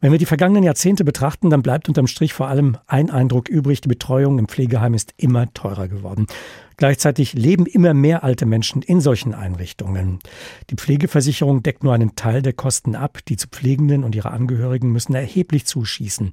Wenn 0.02 0.12
wir 0.12 0.20
die 0.20 0.28
vergangenen 0.28 0.64
Jahrzehnte 0.64 1.04
betrachten, 1.04 1.50
dann 1.50 1.64
bleibt 1.64 1.88
unterm 1.88 2.06
Strich 2.06 2.34
vor 2.34 2.48
allem 2.48 2.78
ein 2.86 3.10
Eindruck 3.10 3.50
übrig, 3.50 3.82
die 3.82 3.88
Betreuung 3.88 4.38
im 4.38 4.48
Pflegeheim 4.48 4.94
ist 4.94 5.14
immer 5.18 5.52
teurer 5.54 5.88
geworden. 5.88 6.28
Gleichzeitig 6.78 7.34
leben 7.34 7.66
immer 7.66 7.94
mehr 7.94 8.24
alte 8.24 8.46
Menschen 8.46 8.82
in 8.82 9.02
solchen 9.02 9.34
Einrichtungen. 9.34 10.20
Die 10.70 10.76
Pflegeversicherung 10.76 11.64
deckt 11.64 11.84
nur 11.84 11.94
einen 11.94 12.16
Teil 12.16 12.42
der 12.42 12.54
Kosten 12.54 12.96
ab. 12.96 13.20
Die 13.28 13.38
zu 13.38 13.48
Pflegenden 13.48 14.04
und 14.04 14.16
ihre 14.16 14.32
Angehörigen 14.32 14.92
müssen 14.92 15.16
erheblich 15.16 15.66
zuschießen. 15.66 16.32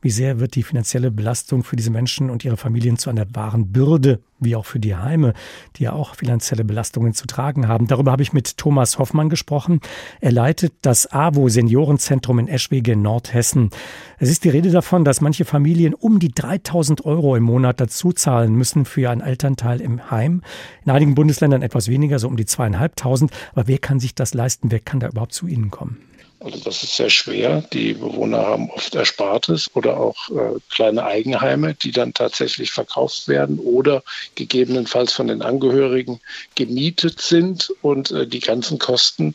Wie 0.00 0.10
sehr 0.10 0.38
wird 0.38 0.54
die 0.54 0.62
finanzielle 0.62 1.10
Belastung 1.10 1.64
für 1.64 1.74
diese 1.74 1.90
Menschen 1.90 2.30
und 2.30 2.44
ihre 2.44 2.56
Familien 2.56 2.98
zu 2.98 3.10
einer 3.10 3.26
wahren 3.34 3.72
Bürde, 3.72 4.20
wie 4.38 4.54
auch 4.54 4.64
für 4.64 4.78
die 4.78 4.94
Heime, 4.94 5.32
die 5.74 5.84
ja 5.84 5.92
auch 5.92 6.14
finanzielle 6.14 6.64
Belastungen 6.64 7.14
zu 7.14 7.26
tragen 7.26 7.66
haben? 7.66 7.88
Darüber 7.88 8.12
habe 8.12 8.22
ich 8.22 8.32
mit 8.32 8.58
Thomas 8.58 9.00
Hoffmann 9.00 9.28
gesprochen. 9.28 9.80
Er 10.20 10.30
leitet 10.30 10.74
das 10.82 11.10
AWO 11.10 11.48
Seniorenzentrum 11.48 12.38
in 12.38 12.46
Eschwege 12.46 12.92
in 12.92 13.02
Nordhessen. 13.02 13.70
Es 14.18 14.30
ist 14.30 14.44
die 14.44 14.50
Rede 14.50 14.70
davon, 14.70 15.04
dass 15.04 15.20
manche 15.20 15.44
Familien 15.44 15.94
um 15.94 16.20
die 16.20 16.30
3000 16.30 17.04
Euro 17.04 17.34
im 17.34 17.42
Monat 17.42 17.80
dazu 17.80 18.12
zahlen 18.12 18.54
müssen 18.54 18.84
für 18.84 19.10
einen 19.10 19.20
Elternteil 19.20 19.77
im 19.80 20.10
Heim. 20.10 20.42
In 20.84 20.92
einigen 20.92 21.14
Bundesländern 21.14 21.62
etwas 21.62 21.88
weniger, 21.88 22.18
so 22.18 22.28
um 22.28 22.36
die 22.36 22.46
zweieinhalbtausend. 22.46 23.30
Aber 23.52 23.66
wer 23.66 23.78
kann 23.78 24.00
sich 24.00 24.14
das 24.14 24.34
leisten? 24.34 24.70
Wer 24.70 24.80
kann 24.80 25.00
da 25.00 25.08
überhaupt 25.08 25.34
zu 25.34 25.46
Ihnen 25.46 25.70
kommen? 25.70 25.98
Also 26.40 26.58
das 26.60 26.84
ist 26.84 26.94
sehr 26.94 27.10
schwer. 27.10 27.62
Die 27.72 27.94
Bewohner 27.94 28.38
haben 28.38 28.70
oft 28.70 28.94
Erspartes 28.94 29.74
oder 29.74 29.98
auch 29.98 30.28
äh, 30.30 30.60
kleine 30.70 31.04
Eigenheime, 31.04 31.74
die 31.74 31.90
dann 31.90 32.14
tatsächlich 32.14 32.70
verkauft 32.70 33.26
werden 33.26 33.58
oder 33.58 34.04
gegebenenfalls 34.36 35.12
von 35.12 35.26
den 35.26 35.42
Angehörigen 35.42 36.20
gemietet 36.54 37.20
sind 37.20 37.72
und 37.82 38.12
äh, 38.12 38.26
die 38.26 38.38
ganzen 38.38 38.78
Kosten 38.78 39.34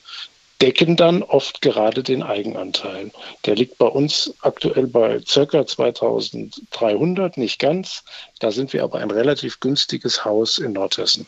decken 0.64 0.96
dann 0.96 1.24
oft 1.24 1.62
gerade 1.62 2.04
den 2.04 2.24
Eigenanteil. 2.24 3.12
Der 3.46 3.56
liegt 3.56 3.78
bei 3.78 3.86
uns 3.86 4.34
aktuell 4.40 4.88
bei 4.88 5.20
ca. 5.20 5.66
2300, 5.66 7.36
nicht 7.36 7.60
ganz. 7.60 8.06
Da 8.40 8.50
sind 8.50 8.72
wir 8.72 8.86
aber 8.86 9.00
ein 9.00 9.12
relativ 9.12 9.60
günstiges 9.60 10.24
Haus 10.24 10.60
in 10.60 10.72
Nordhessen. 10.72 11.28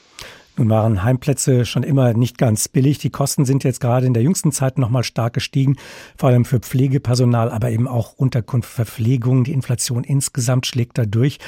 Nun 0.55 0.69
waren 0.69 1.03
Heimplätze 1.03 1.65
schon 1.65 1.83
immer 1.83 2.13
nicht 2.13 2.37
ganz 2.37 2.69
billig. 2.69 2.97
Die 2.99 3.09
Kosten 3.09 3.43
sind 3.43 3.65
jetzt 3.65 3.81
gerade 3.81 4.05
in 4.05 4.13
der 4.13 4.23
jüngsten 4.23 4.53
Zeit 4.53 4.77
nochmal 4.77 5.03
stark 5.03 5.33
gestiegen, 5.33 5.75
vor 6.15 6.29
allem 6.29 6.45
für 6.45 6.61
Pflegepersonal, 6.61 7.51
aber 7.51 7.71
eben 7.71 7.89
auch 7.89 8.13
Unterkunft, 8.13 8.69
Verpflegung. 8.69 9.43
Die 9.43 9.51
Inflation 9.51 10.05
insgesamt 10.05 10.65
schlägt 10.65 10.97
da 10.97 11.05
durch. 11.05 11.39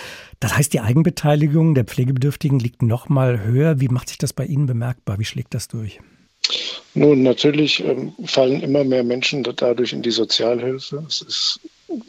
Das 0.41 0.57
heißt, 0.57 0.73
die 0.73 0.81
Eigenbeteiligung 0.81 1.73
der 1.73 1.85
Pflegebedürftigen 1.85 2.59
liegt 2.59 2.81
nochmal 2.81 3.45
höher. 3.45 3.79
Wie 3.79 3.87
macht 3.87 4.09
sich 4.09 4.17
das 4.17 4.33
bei 4.33 4.43
Ihnen 4.43 4.65
bemerkbar? 4.65 5.19
Wie 5.19 5.25
schlägt 5.25 5.53
das 5.53 5.69
durch? 5.69 6.01
Nun, 6.93 7.23
natürlich 7.23 7.83
ähm, 7.83 8.13
fallen 8.25 8.61
immer 8.61 8.83
mehr 8.83 9.03
Menschen 9.03 9.43
dadurch 9.43 9.93
in 9.93 10.01
die 10.01 10.11
Sozialhilfe. 10.11 11.03
Es 11.07 11.21
ist, 11.21 11.59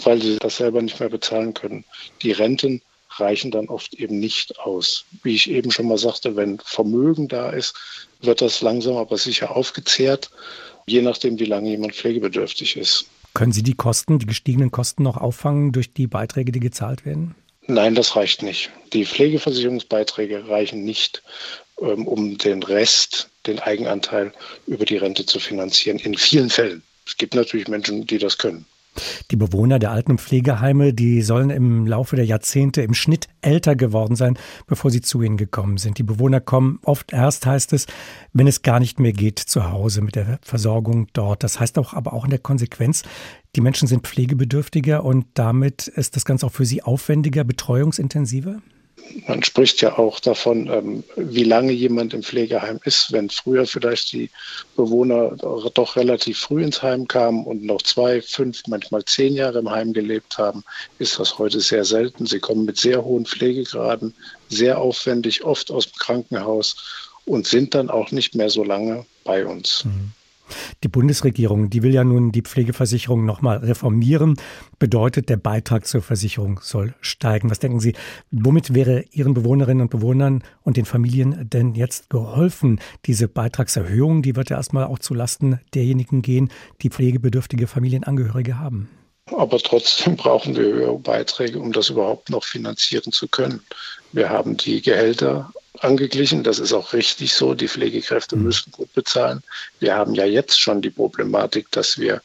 weil 0.02 0.20
sie 0.22 0.38
das 0.38 0.56
selber 0.56 0.80
nicht 0.80 0.98
mehr 0.98 1.10
bezahlen 1.10 1.54
können. 1.54 1.84
Die 2.22 2.32
Renten 2.32 2.80
reichen 3.20 3.50
dann 3.50 3.68
oft 3.68 3.94
eben 3.94 4.18
nicht 4.18 4.58
aus. 4.60 5.04
Wie 5.22 5.34
ich 5.34 5.50
eben 5.50 5.70
schon 5.70 5.88
mal 5.88 5.98
sagte, 5.98 6.36
wenn 6.36 6.58
Vermögen 6.64 7.28
da 7.28 7.50
ist, 7.50 7.74
wird 8.20 8.40
das 8.40 8.60
langsam 8.60 8.96
aber 8.96 9.18
sicher 9.18 9.54
aufgezehrt, 9.54 10.30
je 10.86 11.02
nachdem, 11.02 11.38
wie 11.38 11.44
lange 11.44 11.70
jemand 11.70 11.94
pflegebedürftig 11.94 12.76
ist. 12.76 13.06
Können 13.34 13.52
Sie 13.52 13.62
die 13.62 13.74
Kosten, 13.74 14.18
die 14.18 14.26
gestiegenen 14.26 14.70
Kosten 14.70 15.02
noch 15.02 15.16
auffangen 15.16 15.72
durch 15.72 15.92
die 15.92 16.06
Beiträge, 16.06 16.50
die 16.50 16.60
gezahlt 16.60 17.04
werden? 17.04 17.34
Nein, 17.66 17.94
das 17.94 18.16
reicht 18.16 18.42
nicht. 18.42 18.70
Die 18.94 19.04
Pflegeversicherungsbeiträge 19.04 20.48
reichen 20.48 20.84
nicht, 20.84 21.22
um 21.78 22.38
den 22.38 22.62
Rest, 22.62 23.28
den 23.46 23.58
Eigenanteil 23.60 24.32
über 24.66 24.84
die 24.84 24.96
Rente 24.96 25.26
zu 25.26 25.38
finanzieren. 25.38 25.98
In 25.98 26.16
vielen 26.16 26.50
Fällen. 26.50 26.82
Es 27.06 27.16
gibt 27.16 27.34
natürlich 27.34 27.68
Menschen, 27.68 28.06
die 28.06 28.18
das 28.18 28.36
können. 28.36 28.66
Die 29.30 29.36
Bewohner 29.36 29.78
der 29.78 29.92
Alten- 29.92 30.12
und 30.12 30.20
Pflegeheime, 30.20 30.92
die 30.92 31.22
sollen 31.22 31.50
im 31.50 31.86
Laufe 31.86 32.16
der 32.16 32.24
Jahrzehnte 32.24 32.82
im 32.82 32.94
Schnitt 32.94 33.28
älter 33.42 33.76
geworden 33.76 34.16
sein, 34.16 34.38
bevor 34.66 34.90
sie 34.90 35.00
zu 35.00 35.22
ihnen 35.22 35.36
gekommen 35.36 35.78
sind. 35.78 35.98
Die 35.98 36.02
Bewohner 36.02 36.40
kommen 36.40 36.80
oft 36.84 37.12
erst, 37.12 37.46
heißt 37.46 37.72
es, 37.72 37.86
wenn 38.32 38.46
es 38.46 38.62
gar 38.62 38.80
nicht 38.80 38.98
mehr 38.98 39.12
geht 39.12 39.38
zu 39.38 39.70
Hause 39.70 40.00
mit 40.00 40.16
der 40.16 40.38
Versorgung 40.42 41.06
dort. 41.12 41.44
Das 41.44 41.60
heißt 41.60 41.78
auch, 41.78 41.94
aber 41.94 42.12
auch 42.12 42.24
in 42.24 42.30
der 42.30 42.38
Konsequenz, 42.40 43.02
die 43.56 43.60
Menschen 43.60 43.88
sind 43.88 44.06
pflegebedürftiger 44.06 45.04
und 45.04 45.26
damit 45.34 45.86
ist 45.88 46.16
das 46.16 46.24
Ganze 46.24 46.46
auch 46.46 46.52
für 46.52 46.66
sie 46.66 46.82
aufwendiger, 46.82 47.44
betreuungsintensiver? 47.44 48.60
Man 49.26 49.42
spricht 49.42 49.80
ja 49.80 49.98
auch 49.98 50.20
davon, 50.20 50.68
ähm, 50.68 51.04
wie 51.16 51.44
lange 51.44 51.72
jemand 51.72 52.14
im 52.14 52.22
Pflegeheim 52.22 52.80
ist. 52.84 53.12
Wenn 53.12 53.30
früher 53.30 53.66
vielleicht 53.66 54.12
die 54.12 54.30
Bewohner 54.76 55.30
doch 55.74 55.96
relativ 55.96 56.38
früh 56.38 56.62
ins 56.62 56.82
Heim 56.82 57.08
kamen 57.08 57.44
und 57.44 57.64
noch 57.64 57.82
zwei, 57.82 58.22
fünf, 58.22 58.62
manchmal 58.68 59.04
zehn 59.04 59.34
Jahre 59.34 59.60
im 59.60 59.70
Heim 59.70 59.92
gelebt 59.92 60.38
haben, 60.38 60.64
ist 60.98 61.18
das 61.18 61.38
heute 61.38 61.60
sehr 61.60 61.84
selten. 61.84 62.26
Sie 62.26 62.38
kommen 62.38 62.64
mit 62.64 62.78
sehr 62.78 63.04
hohen 63.04 63.26
Pflegegraden, 63.26 64.14
sehr 64.48 64.78
aufwendig, 64.78 65.44
oft 65.44 65.70
aus 65.70 65.86
dem 65.86 65.98
Krankenhaus 65.98 66.76
und 67.24 67.46
sind 67.46 67.74
dann 67.74 67.90
auch 67.90 68.10
nicht 68.10 68.34
mehr 68.34 68.50
so 68.50 68.64
lange 68.64 69.04
bei 69.24 69.44
uns. 69.44 69.84
Mhm. 69.84 70.12
Die 70.82 70.88
Bundesregierung, 70.88 71.70
die 71.70 71.82
will 71.82 71.92
ja 71.92 72.04
nun 72.04 72.32
die 72.32 72.42
Pflegeversicherung 72.42 73.24
nochmal 73.24 73.58
reformieren. 73.58 74.36
Bedeutet, 74.78 75.28
der 75.28 75.36
Beitrag 75.36 75.86
zur 75.86 76.02
Versicherung 76.02 76.60
soll 76.62 76.94
steigen. 77.00 77.50
Was 77.50 77.58
denken 77.58 77.80
Sie, 77.80 77.94
womit 78.30 78.74
wäre 78.74 79.04
Ihren 79.10 79.34
Bewohnerinnen 79.34 79.82
und 79.82 79.90
Bewohnern 79.90 80.42
und 80.62 80.76
den 80.76 80.84
Familien 80.84 81.48
denn 81.48 81.74
jetzt 81.74 82.10
geholfen? 82.10 82.80
Diese 83.06 83.28
Beitragserhöhung, 83.28 84.22
die 84.22 84.36
wird 84.36 84.50
ja 84.50 84.56
erstmal 84.56 84.84
auch 84.84 84.98
zulasten 84.98 85.60
derjenigen 85.74 86.22
gehen, 86.22 86.50
die 86.82 86.90
pflegebedürftige 86.90 87.66
Familienangehörige 87.66 88.58
haben. 88.58 88.88
Aber 89.36 89.58
trotzdem 89.58 90.16
brauchen 90.16 90.56
wir 90.56 90.64
höhere 90.64 90.98
Beiträge, 90.98 91.58
um 91.58 91.72
das 91.72 91.90
überhaupt 91.90 92.30
noch 92.30 92.44
finanzieren 92.44 93.12
zu 93.12 93.28
können. 93.28 93.64
Wir 94.12 94.30
haben 94.30 94.56
die 94.56 94.80
Gehälter 94.80 95.52
angeglichen. 95.80 96.42
Das 96.42 96.58
ist 96.58 96.72
auch 96.72 96.92
richtig 96.92 97.34
so. 97.34 97.54
Die 97.54 97.68
Pflegekräfte 97.68 98.36
mhm. 98.36 98.44
müssen 98.44 98.72
gut 98.72 98.92
bezahlen. 98.94 99.42
Wir 99.80 99.94
haben 99.94 100.14
ja 100.14 100.24
jetzt 100.24 100.60
schon 100.60 100.82
die 100.82 100.90
Problematik, 100.90 101.70
dass 101.70 101.98
wir 101.98 102.22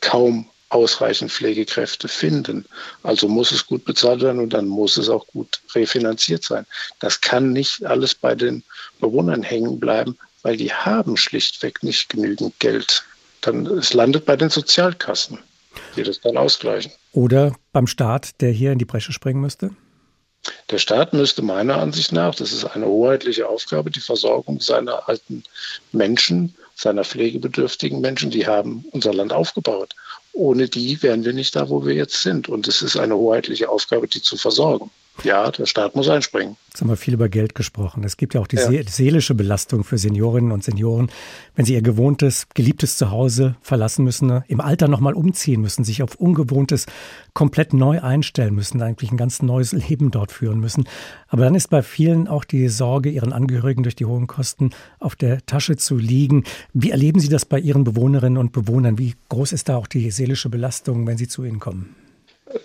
kaum 0.00 0.48
ausreichend 0.68 1.30
Pflegekräfte 1.30 2.08
finden. 2.08 2.64
Also 3.02 3.28
muss 3.28 3.52
es 3.52 3.66
gut 3.66 3.84
bezahlt 3.84 4.22
werden 4.22 4.40
und 4.40 4.52
dann 4.52 4.66
muss 4.66 4.96
es 4.96 5.08
auch 5.08 5.26
gut 5.28 5.60
refinanziert 5.74 6.42
sein. 6.42 6.66
Das 6.98 7.20
kann 7.20 7.52
nicht 7.52 7.84
alles 7.84 8.14
bei 8.14 8.34
den 8.34 8.64
Bewohnern 9.00 9.42
hängen 9.42 9.78
bleiben, 9.78 10.18
weil 10.42 10.56
die 10.56 10.72
haben 10.72 11.16
schlichtweg 11.16 11.82
nicht 11.82 12.08
genügend 12.08 12.58
Geld. 12.58 13.04
Dann 13.42 13.66
es 13.66 13.92
landet 13.92 14.26
bei 14.26 14.36
den 14.36 14.50
Sozialkassen, 14.50 15.38
die 15.96 16.02
das 16.02 16.20
dann 16.20 16.36
ausgleichen. 16.36 16.92
Oder 17.12 17.54
beim 17.72 17.86
Staat, 17.86 18.40
der 18.40 18.50
hier 18.50 18.72
in 18.72 18.78
die 18.78 18.84
Bresche 18.84 19.12
springen 19.12 19.40
müsste? 19.40 19.70
Der 20.70 20.78
Staat 20.78 21.12
müsste 21.12 21.42
meiner 21.42 21.78
Ansicht 21.78 22.12
nach, 22.12 22.34
das 22.34 22.52
ist 22.52 22.64
eine 22.64 22.86
hoheitliche 22.86 23.48
Aufgabe, 23.48 23.90
die 23.90 24.00
Versorgung 24.00 24.60
seiner 24.60 25.08
alten 25.08 25.42
Menschen, 25.92 26.54
seiner 26.76 27.04
pflegebedürftigen 27.04 28.00
Menschen, 28.00 28.30
die 28.30 28.46
haben 28.46 28.84
unser 28.92 29.12
Land 29.12 29.32
aufgebaut. 29.32 29.94
Ohne 30.32 30.68
die 30.68 31.02
wären 31.02 31.24
wir 31.24 31.32
nicht 31.32 31.56
da, 31.56 31.68
wo 31.68 31.84
wir 31.84 31.94
jetzt 31.94 32.22
sind. 32.22 32.48
Und 32.48 32.68
es 32.68 32.82
ist 32.82 32.96
eine 32.96 33.16
hoheitliche 33.16 33.68
Aufgabe, 33.68 34.06
die 34.06 34.20
zu 34.20 34.36
versorgen. 34.36 34.90
Ja, 35.24 35.50
der 35.50 35.66
Staat 35.66 35.96
muss 35.96 36.08
einspringen. 36.08 36.56
Jetzt 36.68 36.82
haben 36.82 36.88
wir 36.88 36.96
viel 36.96 37.14
über 37.14 37.28
Geld 37.28 37.54
gesprochen. 37.54 38.04
Es 38.04 38.18
gibt 38.18 38.34
ja 38.34 38.40
auch 38.40 38.46
die 38.46 38.56
ja. 38.56 38.82
seelische 38.86 39.34
Belastung 39.34 39.82
für 39.82 39.96
Seniorinnen 39.96 40.52
und 40.52 40.62
Senioren, 40.62 41.10
wenn 41.54 41.64
sie 41.64 41.72
ihr 41.72 41.80
gewohntes, 41.80 42.48
geliebtes 42.54 42.98
Zuhause 42.98 43.56
verlassen 43.62 44.04
müssen, 44.04 44.42
im 44.46 44.60
Alter 44.60 44.86
nochmal 44.86 45.14
umziehen 45.14 45.62
müssen, 45.62 45.84
sich 45.84 46.02
auf 46.02 46.16
Ungewohntes 46.16 46.86
komplett 47.32 47.72
neu 47.72 48.02
einstellen 48.02 48.54
müssen, 48.54 48.82
eigentlich 48.82 49.10
ein 49.10 49.16
ganz 49.16 49.40
neues 49.40 49.72
Leben 49.72 50.10
dort 50.10 50.32
führen 50.32 50.60
müssen. 50.60 50.84
Aber 51.28 51.44
dann 51.44 51.54
ist 51.54 51.70
bei 51.70 51.82
vielen 51.82 52.28
auch 52.28 52.44
die 52.44 52.68
Sorge, 52.68 53.08
ihren 53.08 53.32
Angehörigen 53.32 53.82
durch 53.82 53.96
die 53.96 54.04
hohen 54.04 54.26
Kosten 54.26 54.70
auf 55.00 55.16
der 55.16 55.44
Tasche 55.46 55.76
zu 55.76 55.96
liegen. 55.96 56.44
Wie 56.74 56.90
erleben 56.90 57.20
Sie 57.20 57.28
das 57.28 57.46
bei 57.46 57.58
Ihren 57.58 57.84
Bewohnerinnen 57.84 58.38
und 58.38 58.52
Bewohnern? 58.52 58.98
Wie 58.98 59.14
groß 59.30 59.52
ist 59.52 59.68
da 59.68 59.76
auch 59.76 59.86
die 59.86 60.10
seelische 60.10 60.50
Belastung, 60.50 61.06
wenn 61.06 61.16
sie 61.16 61.28
zu 61.28 61.44
Ihnen 61.44 61.58
kommen? 61.58 62.05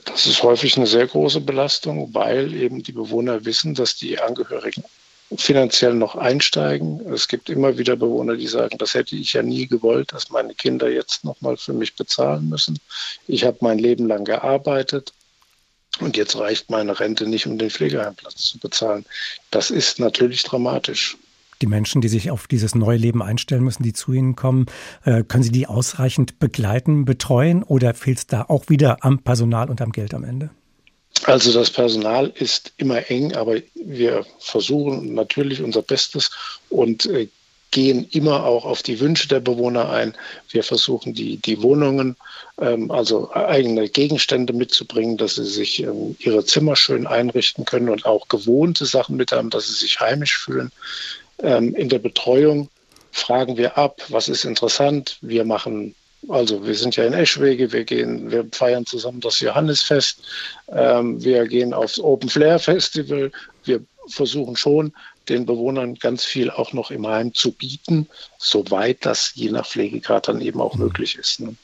Das 0.05 0.27
ist 0.27 0.43
häufig 0.43 0.77
eine 0.77 0.87
sehr 0.87 1.07
große 1.07 1.41
Belastung, 1.41 2.13
weil 2.13 2.53
eben 2.53 2.83
die 2.83 2.91
Bewohner 2.91 3.45
wissen, 3.45 3.73
dass 3.73 3.95
die 3.95 4.19
Angehörigen 4.19 4.83
finanziell 5.37 5.93
noch 5.93 6.15
einsteigen. 6.15 6.99
Es 7.13 7.27
gibt 7.27 7.49
immer 7.49 7.77
wieder 7.77 7.95
Bewohner, 7.95 8.35
die 8.35 8.47
sagen, 8.47 8.77
das 8.77 8.93
hätte 8.93 9.15
ich 9.15 9.33
ja 9.33 9.43
nie 9.43 9.67
gewollt, 9.67 10.13
dass 10.13 10.29
meine 10.29 10.53
Kinder 10.53 10.89
jetzt 10.89 11.23
nochmal 11.23 11.57
für 11.57 11.73
mich 11.73 11.95
bezahlen 11.95 12.49
müssen. 12.49 12.79
Ich 13.27 13.45
habe 13.45 13.57
mein 13.61 13.79
Leben 13.79 14.07
lang 14.07 14.25
gearbeitet 14.25 15.13
Und 15.99 16.17
jetzt 16.17 16.37
reicht 16.37 16.69
meine 16.69 16.99
Rente 16.99 17.27
nicht, 17.27 17.45
um 17.47 17.57
den 17.57 17.69
Pflegeheimplatz 17.69 18.37
zu 18.43 18.59
bezahlen. 18.59 19.05
Das 19.51 19.69
ist 19.69 19.99
natürlich 19.99 20.43
dramatisch 20.43 21.17
die 21.61 21.67
Menschen, 21.67 22.01
die 22.01 22.07
sich 22.07 22.31
auf 22.31 22.47
dieses 22.47 22.75
neue 22.75 22.97
Leben 22.97 23.21
einstellen 23.21 23.63
müssen, 23.63 23.83
die 23.83 23.93
zu 23.93 24.13
Ihnen 24.13 24.35
kommen, 24.35 24.65
äh, 25.05 25.23
können 25.23 25.43
Sie 25.43 25.51
die 25.51 25.67
ausreichend 25.67 26.39
begleiten, 26.39 27.05
betreuen 27.05 27.63
oder 27.63 27.93
fehlt 27.93 28.17
es 28.19 28.27
da 28.27 28.45
auch 28.47 28.69
wieder 28.69 28.97
am 29.01 29.19
Personal 29.19 29.69
und 29.69 29.81
am 29.81 29.91
Geld 29.91 30.13
am 30.13 30.23
Ende? 30.23 30.49
Also 31.25 31.53
das 31.53 31.69
Personal 31.69 32.31
ist 32.35 32.73
immer 32.77 33.09
eng, 33.09 33.33
aber 33.35 33.57
wir 33.75 34.25
versuchen 34.39 35.13
natürlich 35.13 35.61
unser 35.61 35.81
Bestes 35.81 36.31
und 36.69 37.05
äh, 37.05 37.27
gehen 37.71 38.05
immer 38.11 38.43
auch 38.43 38.65
auf 38.65 38.83
die 38.83 38.99
Wünsche 38.99 39.27
der 39.29 39.39
Bewohner 39.39 39.89
ein. 39.89 40.13
Wir 40.49 40.63
versuchen 40.63 41.13
die, 41.13 41.37
die 41.37 41.61
Wohnungen, 41.61 42.17
ähm, 42.59 42.91
also 42.91 43.33
eigene 43.33 43.87
Gegenstände 43.87 44.53
mitzubringen, 44.53 45.17
dass 45.17 45.35
sie 45.35 45.45
sich 45.45 45.81
ähm, 45.81 46.15
ihre 46.19 46.45
Zimmer 46.45 46.75
schön 46.75 47.07
einrichten 47.07 47.65
können 47.65 47.89
und 47.89 48.05
auch 48.05 48.27
gewohnte 48.27 48.85
Sachen 48.85 49.15
mit 49.15 49.31
haben, 49.31 49.49
dass 49.49 49.67
sie 49.67 49.73
sich 49.73 49.99
heimisch 49.99 50.37
fühlen. 50.37 50.71
Ähm, 51.43 51.75
in 51.75 51.89
der 51.89 51.99
Betreuung 51.99 52.69
fragen 53.11 53.57
wir 53.57 53.77
ab, 53.77 54.01
was 54.09 54.29
ist 54.29 54.45
interessant. 54.45 55.17
Wir 55.21 55.43
machen, 55.45 55.95
also 56.29 56.65
wir 56.65 56.75
sind 56.75 56.95
ja 56.95 57.05
in 57.05 57.13
Eschwege, 57.13 57.71
wir 57.71 57.83
gehen, 57.83 58.31
wir 58.31 58.47
feiern 58.51 58.85
zusammen 58.85 59.19
das 59.19 59.39
Johannesfest, 59.39 60.21
ähm, 60.69 61.23
wir 61.23 61.47
gehen 61.47 61.73
aufs 61.73 61.99
Open 61.99 62.29
Flair 62.29 62.59
Festival. 62.59 63.31
Wir 63.65 63.81
versuchen 64.07 64.55
schon, 64.55 64.93
den 65.29 65.45
Bewohnern 65.45 65.95
ganz 65.95 66.23
viel 66.23 66.49
auch 66.49 66.73
noch 66.73 66.91
im 66.91 67.05
Heim 67.05 67.33
zu 67.33 67.51
bieten, 67.51 68.07
soweit 68.37 69.05
das 69.05 69.33
je 69.35 69.51
nach 69.51 69.67
Pflegegrad 69.67 70.27
dann 70.27 70.41
eben 70.41 70.59
auch 70.59 70.75
mhm. 70.75 70.85
möglich 70.85 71.15
ist. 71.15 71.39
Ne? 71.39 71.55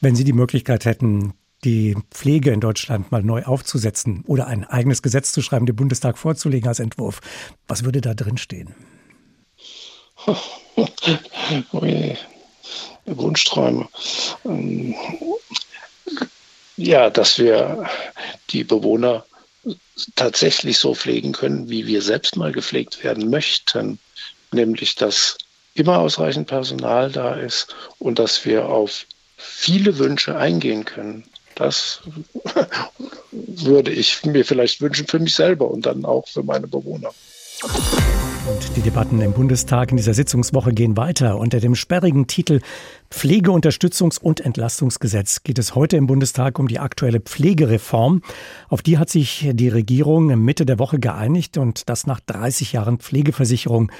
Wenn 0.00 0.14
Sie 0.14 0.24
die 0.24 0.32
Möglichkeit 0.32 0.84
hätten, 0.84 1.34
die 1.64 1.96
Pflege 2.10 2.52
in 2.52 2.60
Deutschland 2.60 3.10
mal 3.10 3.22
neu 3.22 3.44
aufzusetzen 3.44 4.22
oder 4.26 4.46
ein 4.46 4.64
eigenes 4.64 5.02
Gesetz 5.02 5.32
zu 5.32 5.42
schreiben, 5.42 5.66
dem 5.66 5.76
Bundestag 5.76 6.18
vorzulegen 6.18 6.68
als 6.68 6.78
Entwurf, 6.78 7.20
was 7.66 7.84
würde 7.84 8.00
da 8.00 8.14
drin 8.14 8.36
stehen? 8.36 8.74
oh 11.72 11.86
Wunschträume. 13.06 13.88
Ähm, 14.44 14.94
ja, 16.76 17.10
dass 17.10 17.38
wir 17.38 17.88
die 18.50 18.64
Bewohner 18.64 19.24
tatsächlich 20.16 20.78
so 20.78 20.94
pflegen 20.94 21.32
können, 21.32 21.68
wie 21.68 21.86
wir 21.86 22.02
selbst 22.02 22.36
mal 22.36 22.52
gepflegt 22.52 23.02
werden 23.02 23.30
möchten. 23.30 23.98
Nämlich, 24.52 24.94
dass 24.94 25.36
immer 25.74 25.98
ausreichend 25.98 26.48
Personal 26.48 27.10
da 27.10 27.34
ist 27.34 27.74
und 27.98 28.18
dass 28.18 28.44
wir 28.44 28.66
auf 28.66 29.06
viele 29.36 29.98
Wünsche 29.98 30.36
eingehen 30.36 30.84
können. 30.84 31.24
Das 31.54 32.00
würde 33.30 33.90
ich 33.90 34.24
mir 34.24 34.44
vielleicht 34.44 34.80
wünschen 34.80 35.06
für 35.06 35.18
mich 35.18 35.34
selber 35.34 35.70
und 35.70 35.86
dann 35.86 36.04
auch 36.04 36.28
für 36.28 36.42
meine 36.42 36.68
Bewohner. 36.68 37.12
Und 38.48 38.76
die 38.76 38.80
Debatten 38.80 39.20
im 39.20 39.32
Bundestag 39.32 39.90
in 39.90 39.98
dieser 39.98 40.14
Sitzungswoche 40.14 40.72
gehen 40.72 40.96
weiter. 40.96 41.38
Unter 41.38 41.60
dem 41.60 41.74
sperrigen 41.74 42.26
Titel 42.26 42.60
Pflegeunterstützungs- 43.10 44.18
und 44.18 44.40
Entlastungsgesetz 44.40 45.42
geht 45.42 45.58
es 45.58 45.74
heute 45.74 45.98
im 45.98 46.06
Bundestag 46.06 46.58
um 46.58 46.66
die 46.66 46.78
aktuelle 46.78 47.20
Pflegereform. 47.20 48.22
Auf 48.68 48.80
die 48.80 48.96
hat 48.96 49.10
sich 49.10 49.50
die 49.52 49.68
Regierung 49.68 50.42
Mitte 50.42 50.64
der 50.64 50.78
Woche 50.78 50.98
geeinigt 50.98 51.58
und 51.58 51.90
das 51.90 52.06
nach 52.06 52.20
30 52.20 52.72
Jahren 52.72 52.98
Pflegeversicherung 52.98 53.92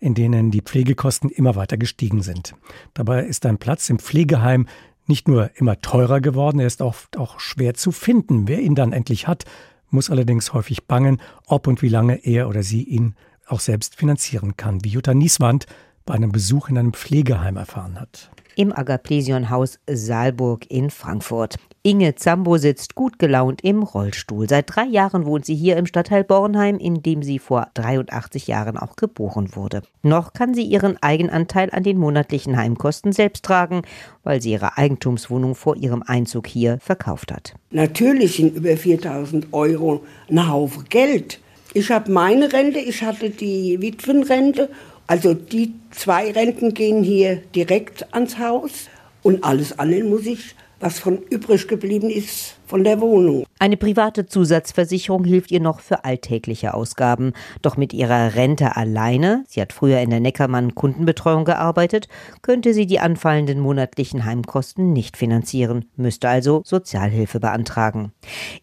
in 0.00 0.12
denen 0.12 0.50
die 0.50 0.60
Pflegekosten 0.60 1.30
immer 1.30 1.54
weiter 1.54 1.78
gestiegen 1.78 2.20
sind. 2.20 2.54
Dabei 2.92 3.24
ist 3.24 3.46
ein 3.46 3.56
Platz 3.56 3.88
im 3.88 3.98
Pflegeheim 3.98 4.66
nicht 5.06 5.28
nur 5.28 5.50
immer 5.54 5.80
teurer 5.80 6.20
geworden, 6.20 6.60
er 6.60 6.66
ist 6.66 6.82
oft 6.82 7.16
auch 7.16 7.40
schwer 7.40 7.72
zu 7.72 7.90
finden. 7.90 8.46
Wer 8.48 8.60
ihn 8.60 8.74
dann 8.74 8.92
endlich 8.92 9.28
hat, 9.28 9.44
muss 9.88 10.10
allerdings 10.10 10.52
häufig 10.52 10.84
bangen, 10.84 11.22
ob 11.46 11.66
und 11.66 11.80
wie 11.80 11.88
lange 11.88 12.16
er 12.16 12.50
oder 12.50 12.62
sie 12.62 12.82
ihn 12.82 13.14
auch 13.46 13.60
selbst 13.60 13.96
finanzieren 13.96 14.56
kann, 14.56 14.84
wie 14.84 14.90
Jutta 14.90 15.14
Nieswand 15.14 15.66
bei 16.06 16.14
einem 16.14 16.32
Besuch 16.32 16.68
in 16.68 16.78
einem 16.78 16.92
Pflegeheim 16.92 17.56
erfahren 17.56 17.98
hat. 18.00 18.30
Im 18.56 18.72
Agaplesion-Haus 18.72 19.80
Saalburg 19.90 20.70
in 20.70 20.90
Frankfurt. 20.90 21.56
Inge 21.82 22.14
Zambo 22.14 22.56
sitzt 22.56 22.94
gut 22.94 23.18
gelaunt 23.18 23.62
im 23.64 23.82
Rollstuhl. 23.82 24.48
Seit 24.48 24.74
drei 24.74 24.84
Jahren 24.84 25.26
wohnt 25.26 25.44
sie 25.44 25.56
hier 25.56 25.76
im 25.76 25.86
Stadtteil 25.86 26.22
Bornheim, 26.22 26.78
in 26.78 27.02
dem 27.02 27.22
sie 27.22 27.38
vor 27.40 27.66
83 27.74 28.46
Jahren 28.46 28.78
auch 28.78 28.96
geboren 28.96 29.50
wurde. 29.54 29.82
Noch 30.02 30.32
kann 30.34 30.54
sie 30.54 30.62
ihren 30.62 31.02
Eigenanteil 31.02 31.70
an 31.72 31.82
den 31.82 31.98
monatlichen 31.98 32.56
Heimkosten 32.56 33.12
selbst 33.12 33.44
tragen, 33.44 33.82
weil 34.22 34.40
sie 34.40 34.52
ihre 34.52 34.78
Eigentumswohnung 34.78 35.54
vor 35.56 35.76
ihrem 35.76 36.02
Einzug 36.02 36.46
hier 36.46 36.78
verkauft 36.80 37.32
hat. 37.32 37.54
Natürlich 37.70 38.36
sind 38.36 38.56
über 38.56 38.76
4000 38.76 39.52
Euro 39.52 40.04
ein 40.30 40.48
Haufen 40.48 40.84
Geld. 40.88 41.40
Ich 41.76 41.90
habe 41.90 42.12
meine 42.12 42.52
Rente, 42.52 42.78
ich 42.78 43.02
hatte 43.02 43.30
die 43.30 43.80
Witwenrente. 43.82 44.70
Also 45.08 45.34
die 45.34 45.74
zwei 45.90 46.30
Renten 46.30 46.72
gehen 46.72 47.02
hier 47.02 47.42
direkt 47.54 48.14
ans 48.14 48.38
Haus 48.38 48.88
und 49.24 49.42
alles 49.42 49.76
andere 49.78 50.04
muss 50.04 50.24
ich 50.24 50.54
was 50.78 51.00
von 51.00 51.18
übrig 51.30 51.66
geblieben 51.66 52.10
ist 52.10 52.54
von 52.66 52.84
der 52.84 53.00
Wohnung. 53.00 53.44
Eine 53.58 53.76
private 53.76 54.26
Zusatzversicherung 54.26 55.24
hilft 55.24 55.50
ihr 55.50 55.60
noch 55.60 55.80
für 55.80 56.04
alltägliche 56.04 56.74
Ausgaben. 56.74 57.32
Doch 57.62 57.76
mit 57.76 57.92
ihrer 57.92 58.34
Rente 58.34 58.76
alleine, 58.76 59.44
sie 59.48 59.60
hat 59.60 59.72
früher 59.72 60.00
in 60.00 60.10
der 60.10 60.20
Neckermann 60.20 60.74
Kundenbetreuung 60.74 61.44
gearbeitet, 61.44 62.08
könnte 62.42 62.74
sie 62.74 62.86
die 62.86 63.00
anfallenden 63.00 63.60
monatlichen 63.60 64.24
Heimkosten 64.24 64.92
nicht 64.92 65.16
finanzieren, 65.16 65.86
müsste 65.96 66.28
also 66.28 66.62
Sozialhilfe 66.64 67.40
beantragen. 67.40 68.12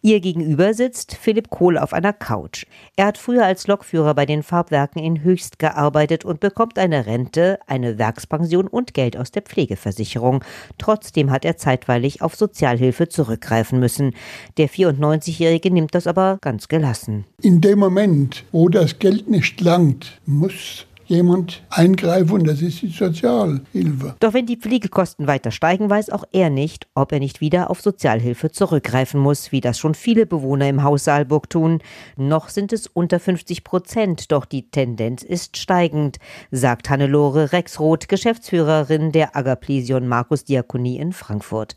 Ihr 0.02 0.20
gegenüber 0.20 0.74
sitzt 0.74 1.16
Philipp 1.16 1.50
Kohl 1.50 1.78
auf 1.78 1.92
einer 1.92 2.12
Couch. 2.12 2.66
Er 2.96 3.06
hat 3.06 3.18
früher 3.18 3.44
als 3.44 3.66
Lokführer 3.66 4.14
bei 4.14 4.26
den 4.26 4.42
Farbwerken 4.42 5.02
in 5.02 5.22
Höchst 5.22 5.58
gearbeitet 5.58 6.24
und 6.24 6.40
bekommt 6.40 6.78
eine 6.78 7.06
Rente, 7.06 7.58
eine 7.66 7.98
Werkspension 7.98 8.66
und 8.66 8.94
Geld 8.94 9.16
aus 9.16 9.30
der 9.30 9.42
Pflegeversicherung. 9.42 10.44
Trotzdem 10.78 11.30
hat 11.30 11.44
er 11.44 11.56
zeitweilig 11.56 12.22
auf 12.22 12.36
Sozialhilfe 12.36 13.08
zurückgreifen 13.08 13.80
müssen. 13.92 14.14
Der 14.56 14.68
94-Jährige 14.68 15.70
nimmt 15.70 15.94
das 15.94 16.06
aber 16.06 16.38
ganz 16.40 16.68
gelassen. 16.68 17.24
In 17.40 17.60
dem 17.60 17.78
Moment, 17.78 18.44
wo 18.52 18.68
das 18.68 18.98
Geld 18.98 19.28
nicht 19.28 19.60
langt, 19.60 20.20
muss 20.26 20.86
jemand 21.12 21.62
eingreifen 21.70 22.32
und 22.32 22.48
das 22.48 22.62
ist 22.62 22.82
die 22.82 22.88
Sozialhilfe. 22.88 24.16
Doch 24.18 24.32
wenn 24.32 24.46
die 24.46 24.56
Pflegekosten 24.56 25.26
weiter 25.26 25.50
steigen, 25.50 25.90
weiß 25.90 26.10
auch 26.10 26.24
er 26.32 26.50
nicht, 26.50 26.88
ob 26.94 27.12
er 27.12 27.20
nicht 27.20 27.40
wieder 27.40 27.70
auf 27.70 27.80
Sozialhilfe 27.80 28.50
zurückgreifen 28.50 29.20
muss, 29.20 29.52
wie 29.52 29.60
das 29.60 29.78
schon 29.78 29.94
viele 29.94 30.26
Bewohner 30.26 30.68
im 30.68 30.82
Haus 30.82 31.04
Saalburg 31.04 31.50
tun. 31.50 31.80
Noch 32.16 32.48
sind 32.48 32.72
es 32.72 32.86
unter 32.86 33.20
50 33.20 33.62
Prozent, 33.62 34.32
doch 34.32 34.46
die 34.46 34.70
Tendenz 34.70 35.22
ist 35.22 35.58
steigend, 35.58 36.18
sagt 36.50 36.88
Hannelore 36.88 37.52
Rexroth, 37.52 38.08
Geschäftsführerin 38.08 39.12
der 39.12 39.36
Agaplesion 39.36 40.08
Markus 40.08 40.44
Diakonie 40.44 40.98
in 40.98 41.12
Frankfurt. 41.12 41.76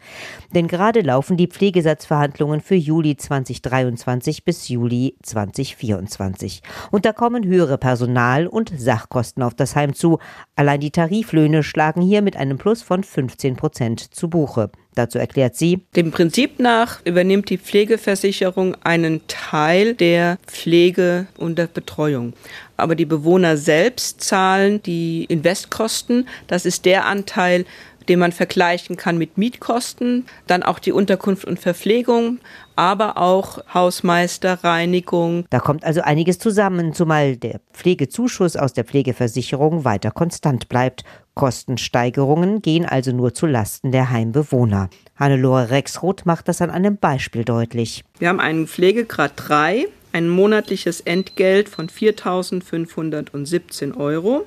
Denn 0.53 0.67
gerade 0.67 1.01
laufen 1.01 1.35
die 1.35 1.47
Pflegesatzverhandlungen 1.47 2.61
für 2.61 2.75
Juli 2.75 3.17
2023 3.17 4.45
bis 4.45 4.69
Juli 4.69 5.17
2024. 5.23 6.61
Und 6.91 7.05
da 7.05 7.11
kommen 7.11 7.45
höhere 7.45 7.77
Personal- 7.77 8.47
und 8.47 8.71
Sachkosten 8.77 9.24
Kosten 9.25 9.41
auf 9.41 9.55
das 9.55 9.75
Heim 9.75 9.95
zu. 9.95 10.19
Allein 10.55 10.79
die 10.79 10.91
Tariflöhne 10.91 11.63
schlagen 11.63 11.99
hier 11.99 12.21
mit 12.21 12.37
einem 12.37 12.59
Plus 12.59 12.83
von 12.83 13.03
15 13.03 13.55
Prozent 13.55 13.99
zu 14.13 14.29
Buche. 14.29 14.69
Dazu 14.93 15.17
erklärt 15.17 15.55
sie. 15.55 15.81
Dem 15.95 16.11
Prinzip 16.11 16.59
nach 16.59 17.03
übernimmt 17.05 17.49
die 17.49 17.57
Pflegeversicherung 17.57 18.75
einen 18.83 19.21
Teil 19.27 19.95
der 19.95 20.37
Pflege 20.45 21.25
und 21.37 21.57
der 21.57 21.65
Betreuung. 21.65 22.33
Aber 22.77 22.93
die 22.93 23.05
Bewohner 23.05 23.57
selbst 23.57 24.21
zahlen 24.21 24.83
die 24.83 25.25
Investkosten. 25.25 26.27
Das 26.45 26.67
ist 26.67 26.85
der 26.85 27.07
Anteil, 27.07 27.65
den 28.09 28.19
man 28.19 28.31
vergleichen 28.31 28.97
kann 28.97 29.17
mit 29.17 29.37
Mietkosten, 29.37 30.25
dann 30.47 30.63
auch 30.63 30.79
die 30.79 30.91
Unterkunft 30.91 31.45
und 31.45 31.59
Verpflegung, 31.59 32.39
aber 32.75 33.17
auch 33.17 33.59
Hausmeister, 33.73 34.63
Reinigung. 34.63 35.45
Da 35.49 35.59
kommt 35.59 35.83
also 35.83 36.01
einiges 36.01 36.39
zusammen, 36.39 36.93
zumal 36.93 37.37
der 37.37 37.59
Pflegezuschuss 37.73 38.55
aus 38.55 38.73
der 38.73 38.83
Pflegeversicherung 38.83 39.85
weiter 39.85 40.11
konstant 40.11 40.69
bleibt. 40.69 41.03
Kostensteigerungen 41.35 42.61
gehen 42.61 42.85
also 42.85 43.11
nur 43.11 43.33
zu 43.33 43.45
Lasten 43.45 43.91
der 43.91 44.09
Heimbewohner. 44.09 44.89
Hannelore 45.17 45.69
Rexroth 45.69 46.25
macht 46.25 46.47
das 46.47 46.61
an 46.61 46.69
einem 46.69 46.97
Beispiel 46.97 47.43
deutlich. 47.43 48.03
Wir 48.19 48.29
haben 48.29 48.39
einen 48.39 48.67
Pflegegrad 48.67 49.33
3, 49.35 49.87
ein 50.15 50.29
monatliches 50.29 51.01
Entgelt 51.01 51.67
von 51.67 51.89
4.517 51.89 53.97
Euro. 53.97 54.45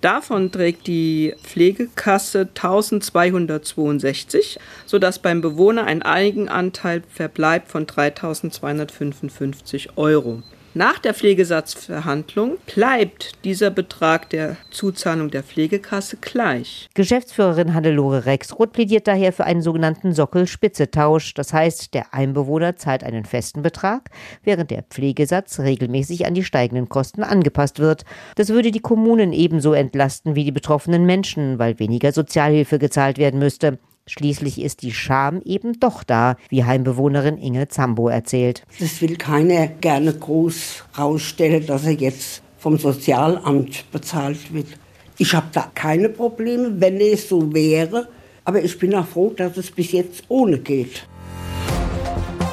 Davon 0.00 0.50
trägt 0.50 0.88
die 0.88 1.36
Pflegekasse 1.40 2.40
1262, 2.40 4.58
sodass 4.86 5.20
beim 5.20 5.40
Bewohner 5.40 5.84
ein 5.84 6.02
Eigenanteil 6.02 7.04
verbleibt 7.08 7.70
von 7.70 7.86
3255 7.86 9.96
Euro. 9.96 10.42
Nach 10.76 10.98
der 10.98 11.14
Pflegesatzverhandlung 11.14 12.58
bleibt 12.74 13.44
dieser 13.44 13.70
Betrag 13.70 14.28
der 14.30 14.56
Zuzahlung 14.72 15.30
der 15.30 15.44
Pflegekasse 15.44 16.16
gleich. 16.20 16.88
Geschäftsführerin 16.94 17.74
Hannelore 17.74 18.26
Rexroth 18.26 18.72
plädiert 18.72 19.06
daher 19.06 19.32
für 19.32 19.44
einen 19.44 19.62
sogenannten 19.62 20.12
Sockel-Spitze-Tausch. 20.12 21.34
Das 21.34 21.52
heißt, 21.52 21.94
der 21.94 22.12
Einbewohner 22.12 22.74
zahlt 22.74 23.04
einen 23.04 23.24
festen 23.24 23.62
Betrag, 23.62 24.10
während 24.42 24.72
der 24.72 24.82
Pflegesatz 24.82 25.60
regelmäßig 25.60 26.26
an 26.26 26.34
die 26.34 26.42
steigenden 26.42 26.88
Kosten 26.88 27.22
angepasst 27.22 27.78
wird. 27.78 28.04
Das 28.34 28.48
würde 28.48 28.72
die 28.72 28.80
Kommunen 28.80 29.32
ebenso 29.32 29.74
entlasten 29.74 30.34
wie 30.34 30.42
die 30.42 30.50
betroffenen 30.50 31.06
Menschen, 31.06 31.60
weil 31.60 31.78
weniger 31.78 32.10
Sozialhilfe 32.10 32.80
gezahlt 32.80 33.18
werden 33.18 33.38
müsste. 33.38 33.78
Schließlich 34.06 34.60
ist 34.60 34.82
die 34.82 34.92
Scham 34.92 35.40
eben 35.44 35.80
doch 35.80 36.04
da, 36.04 36.36
wie 36.50 36.64
Heimbewohnerin 36.64 37.38
Inge 37.38 37.68
Zambo 37.68 38.08
erzählt. 38.08 38.62
Das 38.78 39.00
will 39.00 39.16
keiner 39.16 39.66
gerne 39.66 40.12
groß 40.12 40.84
rausstellen, 40.98 41.66
dass 41.66 41.84
er 41.84 41.92
jetzt 41.92 42.42
vom 42.58 42.78
Sozialamt 42.78 43.90
bezahlt 43.92 44.52
wird. 44.52 44.68
Ich 45.16 45.34
habe 45.34 45.46
da 45.52 45.70
keine 45.74 46.08
Probleme, 46.08 46.80
wenn 46.80 47.00
es 47.00 47.28
so 47.28 47.52
wäre. 47.54 48.08
Aber 48.44 48.62
ich 48.62 48.78
bin 48.78 48.94
auch 48.94 49.06
froh, 49.06 49.32
dass 49.34 49.56
es 49.56 49.70
bis 49.70 49.92
jetzt 49.92 50.24
ohne 50.28 50.58
geht. 50.58 51.06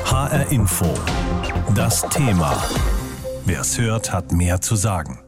HR 0.05 0.51
Info. 0.51 0.85
Das 1.75 2.07
Thema. 2.09 2.63
Wer 3.45 3.61
es 3.61 3.77
hört, 3.77 4.13
hat 4.13 4.31
mehr 4.31 4.61
zu 4.61 4.75
sagen. 4.75 5.19